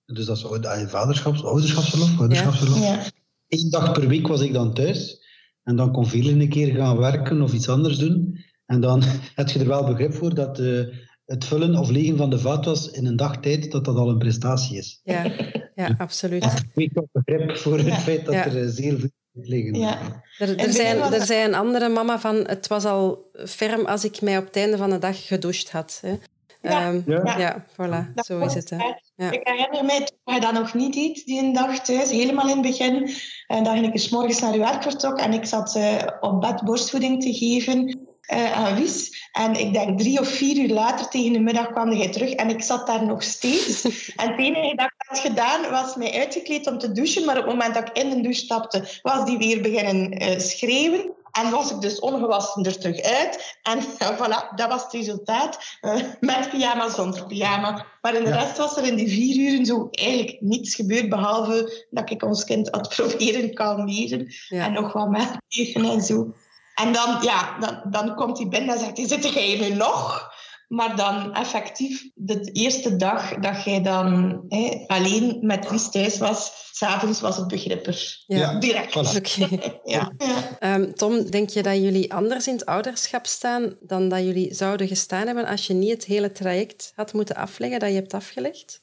[0.06, 2.20] Dus dat is ah, vaderschaps, ouderschapsverlof.
[2.20, 2.80] ouderschapsverlof.
[2.80, 3.04] Ja.
[3.48, 5.26] Eén dag per week was ik dan thuis.
[5.64, 8.46] En dan kon veel een keer gaan werken of iets anders doen.
[8.66, 9.04] En dan
[9.36, 10.84] heb je er wel begrip voor dat eh,
[11.26, 14.18] het vullen of legen van de vaatwas in een dag tijd, dat dat al een
[14.18, 15.00] prestatie is.
[15.04, 15.32] Ja,
[15.76, 16.64] ja, absoluut.
[16.74, 18.46] Ik wel begrip voor het feit dat Ja.
[18.46, 19.74] er eh, zeer veel liggen.
[19.76, 19.98] Ja.
[20.38, 24.22] Er, er, zijn, er dat- een andere mama van, het was al ferm als ik
[24.22, 26.00] mij op het einde van de dag gedoucht had.
[26.02, 26.16] Hè.
[26.62, 27.38] Ja, Ehm, ja.
[27.38, 28.70] ja, voilà, Dat zo is het.
[28.70, 28.78] Hè.
[29.16, 29.32] Ja.
[29.32, 32.58] Ik herinner mij toen je dat nog niet deed, die een dag thuis, helemaal in
[32.58, 33.10] het begin.
[33.48, 36.62] En dat ik eens morgens naar je werk vertrok en ik zat eh, op bed
[36.64, 38.00] borstvoeding te geven
[38.32, 39.30] aan Wies.
[39.32, 42.50] En ik denk drie of vier uur later tegen de middag kwam hij terug en
[42.50, 43.84] ik zat daar nog steeds.
[44.16, 47.44] en het enige dat ik had gedaan was mij uitgekleed om te douchen, maar op
[47.44, 51.12] het moment dat ik in de douche stapte, was die weer beginnen eh, schreeuwen.
[51.32, 53.58] En was ik dus ongewassen er terug uit.
[53.64, 53.80] En
[54.18, 55.78] voilà, dat was het resultaat.
[55.82, 57.86] Eh, met pyjama, zonder pyjama.
[58.02, 58.36] Maar in de Ja.
[58.40, 61.10] rest was er in die vier uren zo eigenlijk niets gebeurd.
[61.10, 64.28] Behalve dat ik ons kind had proberen kalmeren.
[64.48, 64.66] Ja.
[64.66, 66.34] En nog wat melk geven en zo.
[66.82, 69.76] En dan, ja, dan, dan komt hij binnen en zegt hij, zit jij hier nu
[69.76, 70.30] nog?
[70.68, 76.70] Maar dan effectief, de eerste dag dat jij dan hè, alleen met Wies thuis was,
[76.72, 78.24] s'avonds was het begrip er.
[78.28, 78.60] Ja.
[78.60, 78.90] Direct.
[78.90, 79.16] Voilà.
[79.18, 79.48] Oké.
[79.84, 80.12] Ja.
[80.18, 80.58] ja.
[80.60, 84.88] Ehm, Tom, denk je dat jullie anders in het ouderschap staan dan dat jullie zouden
[84.88, 88.82] gestaan hebben als je niet het hele traject had moeten afleggen dat je hebt afgelegd?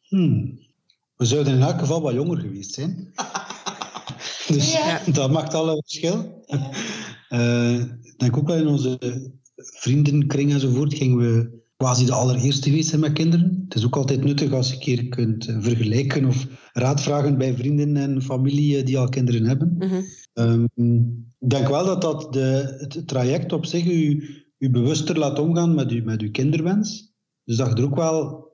[0.00, 0.68] Hmm.
[1.16, 3.12] We zouden in elk geval wat jonger geweest zijn.
[4.48, 5.00] dus Ja.
[5.12, 6.14] dat maakt al een verschil.
[7.30, 8.98] Eh, ik denk ook wel in onze
[9.56, 13.64] vriendenkring enzovoort gingen we quasi de allereerste geweest zijn met kinderen.
[13.64, 17.38] Het is ook altijd nuttig als je een keer kunt eh, vergelijken of raad vragen
[17.38, 19.74] bij vrienden en familie eh, die al kinderen hebben.
[19.78, 20.00] Mhm.
[20.32, 20.64] Ehm,
[21.38, 25.74] ik denk wel dat, dat de, het traject op zich u, u bewuster laat omgaan
[25.74, 27.12] met, u, met uw kinderwens.
[27.44, 28.48] Dus dat je er ook wel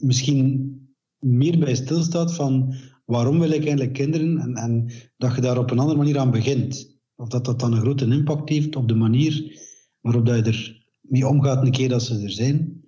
[0.00, 0.76] misschien
[1.18, 2.74] meer bij stilstaat van
[3.12, 6.30] waarom wil ik eigenlijk kinderen en, en dat je daar op een andere manier aan
[6.30, 7.00] begint.
[7.16, 9.60] Of dat dat dan een grote impact heeft op de manier
[10.00, 12.84] waarop dat je er mee omgaat een keer dat ze er zijn.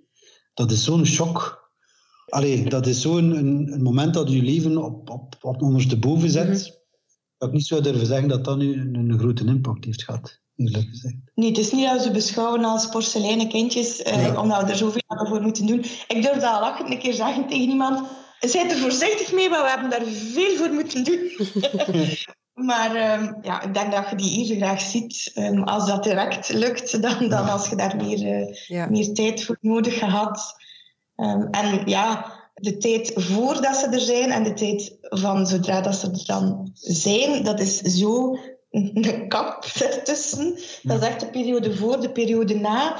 [0.53, 1.63] Dat is zo'n shock.
[2.25, 6.47] Allee, dat is zo'n een, een moment dat je leven op, op, op ondersteboven zet.
[6.47, 6.73] Mhm.
[7.37, 10.43] Dat ik niet zou durven zeggen dat dat nu een, een grote impact heeft gehad.
[10.55, 14.77] Nee, het is niet dat we ze beschouwen als porseleinen kindjes, eh, omdat we er
[14.77, 15.79] zoveel voor moeten doen.
[16.07, 18.07] Ik durf dat lachend een keer zeggen tegen iemand.
[18.39, 21.31] Zijt er voorzichtig mee, maar we hebben daar veel voor moeten doen.
[22.69, 25.31] maar ehm, ja, ik denk dat je die even graag ziet.
[25.33, 29.57] Ehm, als dat direct lukt, dan, dan als je daar meer, eh, meer tijd voor
[29.61, 30.55] nodig had.
[31.15, 35.95] Ehm, en ja, de tijd voordat ze er zijn en de tijd van zodra dat
[35.95, 38.37] ze er dan zijn, dat is zo
[38.71, 40.59] een kap ertussen.
[40.81, 42.97] Dat is echt de periode voor, de periode na.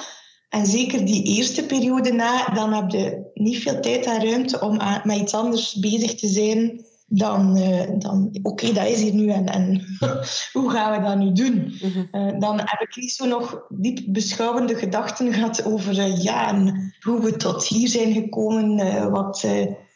[0.56, 4.80] En zeker die eerste periode na, dan heb je niet veel tijd en ruimte om
[5.04, 9.46] met iets anders bezig te zijn dan, uh, dan oké, dat is hier nu en,
[9.46, 9.82] en
[10.54, 11.74] hoe gaan we dat nu doen?
[11.82, 12.04] Mhm.
[12.12, 16.94] Eh, dan heb ik niet zo nog diep beschouwende gedachten gehad over uh, ja, en
[17.00, 19.48] hoe we tot hier zijn gekomen, wat,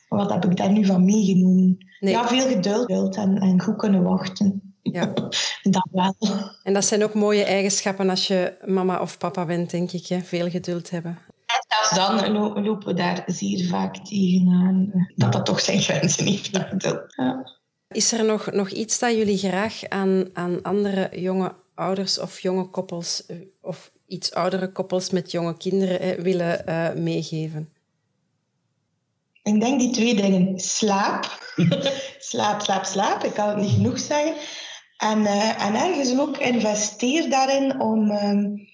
[0.09, 1.77] wat heb ik daar nu van meegenomen?
[1.99, 4.68] Ja, veel geduld en, en goed kunnen wachten.
[4.91, 5.13] Ja.
[5.61, 6.15] dat wel.
[6.63, 10.07] En dat zijn ook mooie eigenschappen als je mama of papa bent, denk ik.
[10.07, 10.19] Hè?
[10.21, 11.17] Veel geduld hebben.
[11.45, 15.07] En zelfs dan lopen we daar zeer vaak tegenaan.
[15.15, 17.01] Dat dat toch zijn grenzen heeft, dat geduld.
[17.15, 17.57] Ja.
[17.87, 22.65] Is er nog, nog iets dat jullie graag aan, aan andere jonge ouders of jonge
[22.65, 27.69] koppels eh, of iets oudere koppels met jonge kinderen willen uh, meegeven?
[29.43, 30.59] Ik denk die twee dingen.
[30.59, 31.53] Slaap.
[32.31, 33.23] slaap, slaap, slaap.
[33.23, 34.35] Ik kan het niet genoeg zeggen.
[34.99, 38.67] En, uh, en ergens ook investeer daarin om, um,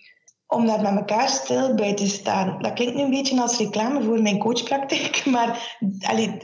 [0.48, 2.62] om daar met elkaar stil bij te staan.
[2.62, 6.38] Dat klinkt nu een beetje als reclame voor mijn coachpraktijk, maar allee,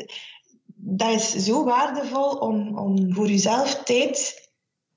[0.76, 4.50] dat is zo waardevol om, om voor jezelf tijd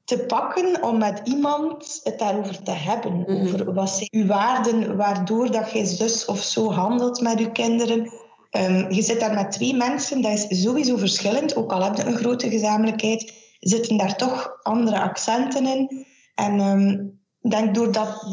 [0.05, 3.20] te pakken om met iemand het daarover te hebben.
[3.20, 3.47] Mhm.
[3.47, 8.12] Over wat zijn uw waarden, waardoor dat je zus of zo handelt met je kinderen.
[8.51, 12.05] Um, je zit daar met twee mensen, dat is sowieso verschillend, ook al heb je
[12.05, 16.06] een grote gezamenlijkheid zitten daar toch andere accenten in.
[16.34, 18.24] En um, denk door dat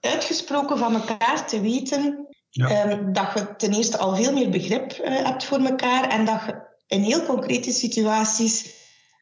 [0.00, 5.24] uitgesproken van elkaar te weten, ehm, dat je ten eerste al veel meer begrip uh,
[5.24, 8.74] hebt voor elkaar en dat je in heel concrete situaties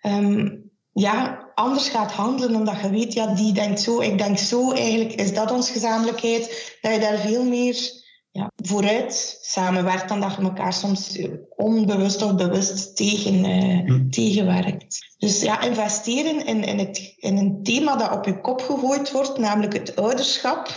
[0.03, 4.73] um, ja, anders gaat handelen, omdat je weet, ja, die denkt zo, ik denk zo,
[4.73, 8.05] eigenlijk is dat ons gezamenlijkheid, dat je daar veel meer
[8.37, 11.19] ja, vooruit samenwerkt dan dat je elkaar soms
[11.57, 15.15] onbewust of bewust tegen, uh, tegenwerkt.
[15.19, 19.39] Dus ja, investeren in, in, het, in een thema dat op je kop gegooid wordt,
[19.39, 20.69] namelijk het ouderschap,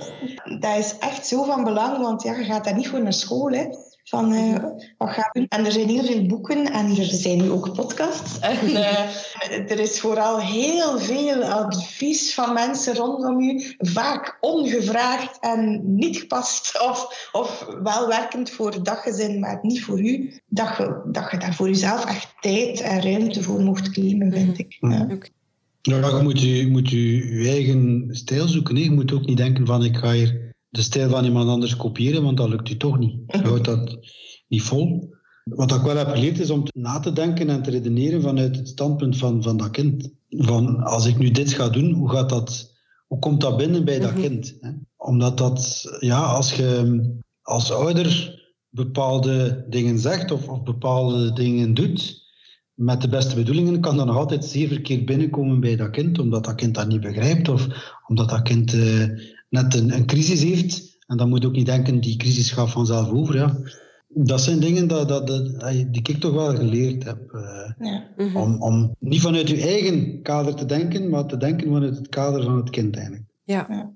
[0.60, 3.50] dat is echt zo van belang, want ja, je gaat daar niet voor naar school.
[3.50, 3.66] Hè
[4.08, 4.54] van uh,
[4.98, 5.48] wat gaan we doen.
[5.48, 8.38] En er zijn heel veel boeken en er zijn nu ook podcasts.
[8.48, 15.82] En uh, er is vooral heel veel advies van mensen rondom u, vaak ongevraagd en
[15.94, 20.40] niet gepast of, of wel werkend voor het daggezin, maar niet voor u.
[20.46, 24.58] Dat je, dat je daar voor jezelf echt tijd en ruimte voor mocht claimen, vind
[24.58, 24.76] ik.
[24.80, 25.06] Ja.
[25.82, 28.76] Ja, je moet je, moet je, je eigen stijl zoeken.
[28.76, 32.22] Je moet ook niet denken van ik ga hier de stijl van iemand anders kopiëren,
[32.22, 33.16] want dat lukt u toch niet.
[33.26, 33.98] Je houdt dat
[34.48, 35.16] niet vol.
[35.44, 38.68] Wat ik wel heb geleerd is om na te denken en te redeneren vanuit het
[38.68, 40.10] standpunt van, van dat kind.
[40.28, 42.74] Van als ik nu dit ga doen, hoe, gaat dat,
[43.06, 44.20] hoe komt dat binnen bij dat mhm.
[44.20, 44.56] kind?
[44.60, 44.70] Hè?
[44.96, 47.00] Omdat dat, ja, als je
[47.42, 52.26] als ouder bepaalde dingen zegt of, of bepaalde dingen doet,
[52.74, 56.44] met de beste bedoelingen, kan dat nog altijd zeer verkeerd binnenkomen bij dat kind, omdat
[56.44, 57.66] dat kind dat niet begrijpt of
[58.06, 59.04] omdat dat kind uh,
[59.48, 60.98] net een, een, crisis heeft.
[61.06, 63.34] En dan moet je ook niet denken, die crisis gaat vanzelf over.
[63.34, 63.56] Ja.
[64.08, 67.32] Dat zijn dingen dat, dat, dat, die ik toch wel geleerd heb.
[67.32, 68.08] Uh, ja.
[68.16, 68.36] Mhm.
[68.36, 72.42] om, om niet vanuit je eigen kader te denken, maar te denken vanuit het kader
[72.42, 73.24] van het kind eigenlijk.
[73.44, 73.90] Ja, ja.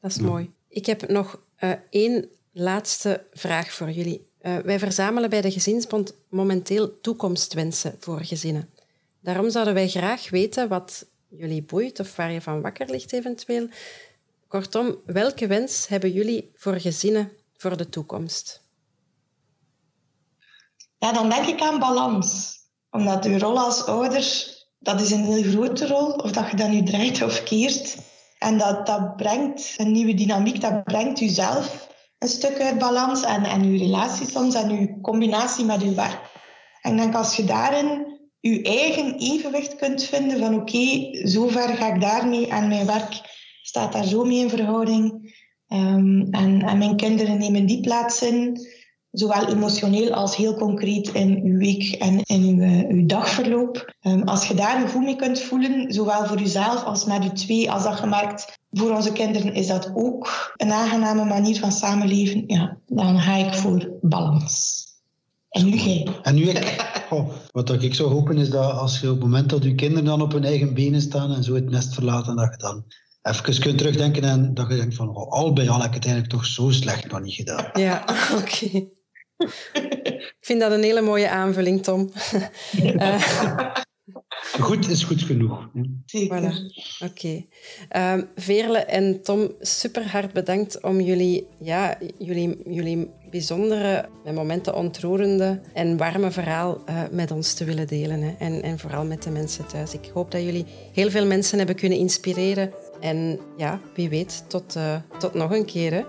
[0.00, 0.50] dat is mooi.
[0.68, 4.26] Ik heb nog uh, één laatste vraag voor jullie.
[4.42, 8.68] Uh, wij verzamelen bij de Gezinsbond momenteel toekomstwensen voor gezinnen.
[9.20, 13.68] Daarom zouden wij graag weten wat jullie boeit of waar je van wakker ligt eventueel.
[14.52, 18.62] Kortom, welke wens hebben jullie voor gezinnen voor de toekomst?
[20.98, 22.56] Ja, dan denk ik aan balans.
[22.90, 24.46] Omdat uw rol als ouder,
[24.78, 26.10] dat is een heel grote rol.
[26.10, 27.96] Of dat je dat nu draait of keert.
[28.38, 31.88] En dat, dat brengt een nieuwe dynamiek, dat brengt u zelf
[32.18, 33.22] een stuk uit balans.
[33.22, 36.20] En, en uw relatie soms en uw combinatie met uw werk.
[36.80, 41.76] En ik denk als je daarin je eigen evenwicht kunt vinden van oké, okay, zover
[41.76, 45.34] ga ik daarmee en mijn werk staat daar zo mee in verhouding.
[45.68, 48.60] Um, en, en mijn kinderen nemen die plaats in,
[49.10, 53.94] zowel emotioneel als heel concreet in uw week en in uw, uh, uw dagverloop.
[54.02, 57.32] Um, als je daar een goed mee kunt voelen, zowel voor jezelf als met je
[57.32, 62.44] twee, als dat gemerkt voor onze kinderen is dat ook een aangename manier van samenleven,
[62.46, 64.80] ja, dan ga ik voor balans.
[65.48, 66.08] En nu jij.
[66.22, 66.90] En nu ik.
[67.10, 70.04] Oh, wat ik zou hopen is dat als je op het moment dat je kinderen
[70.04, 72.84] dan op hun eigen benen staan en zo het nest verlaten, dat je dan
[73.22, 76.04] even kunt terugdenken en dat je denkt van, oh, al bij al heb ik het
[76.04, 77.70] eigenlijk toch zo slecht nog niet gedaan.
[77.72, 78.04] Ja,
[78.40, 78.86] oké.
[80.02, 82.12] ik vind dat een hele mooie aanvulling, Tom.
[82.82, 83.22] uh,
[84.60, 85.68] Goed is goed genoeg.
[86.28, 86.52] Voilà.
[87.04, 87.10] Oké.
[87.10, 87.48] Okay.
[87.88, 94.74] Ehm, Veerle en Tom, super hard bedankt om jullie, ja, jullie, jullie bijzondere, met momenten
[94.74, 98.22] ontroerende en warme verhaal uh, met ons te willen delen.
[98.22, 98.34] Hè.
[98.38, 99.94] En, en vooral met de mensen thuis.
[99.94, 102.72] Ik hoop dat jullie heel veel mensen hebben kunnen inspireren.
[103.02, 105.92] En ja, wie weet, tot, uh, tot nog een keer.
[105.92, 106.02] Hè.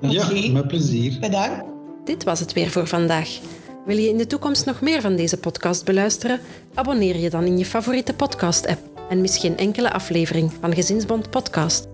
[0.00, 1.16] Ja, met plezier.
[1.20, 1.64] Bedankt.
[2.04, 3.38] Dit was het weer voor vandaag.
[3.86, 6.40] Wil je in de toekomst nog meer van deze podcast beluisteren?
[6.74, 11.86] Abonneer je dan in je favoriete podcast-app en mis geen enkele aflevering van Gezinsbond Podcast.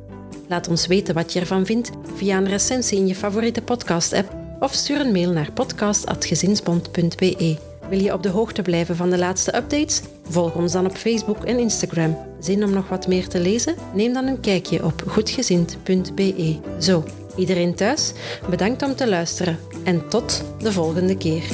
[0.49, 4.73] Laat ons weten wat je ervan vindt via een recensie in je favoriete podcast-app of
[4.73, 7.59] stuur een mail naar podcast.gezinsbond.be.
[7.89, 10.03] Wil je op de hoogte blijven van de laatste updates?
[10.29, 12.17] Volg ons dan op Facebook en Instagram.
[12.41, 13.75] Zin om nog wat meer te lezen?
[13.95, 16.59] Neem dan een kijkje op goedgezind.be.
[16.81, 17.05] Zo,
[17.37, 18.13] iedereen thuis,
[18.51, 21.45] bedankt om te luisteren en tot de volgende keer.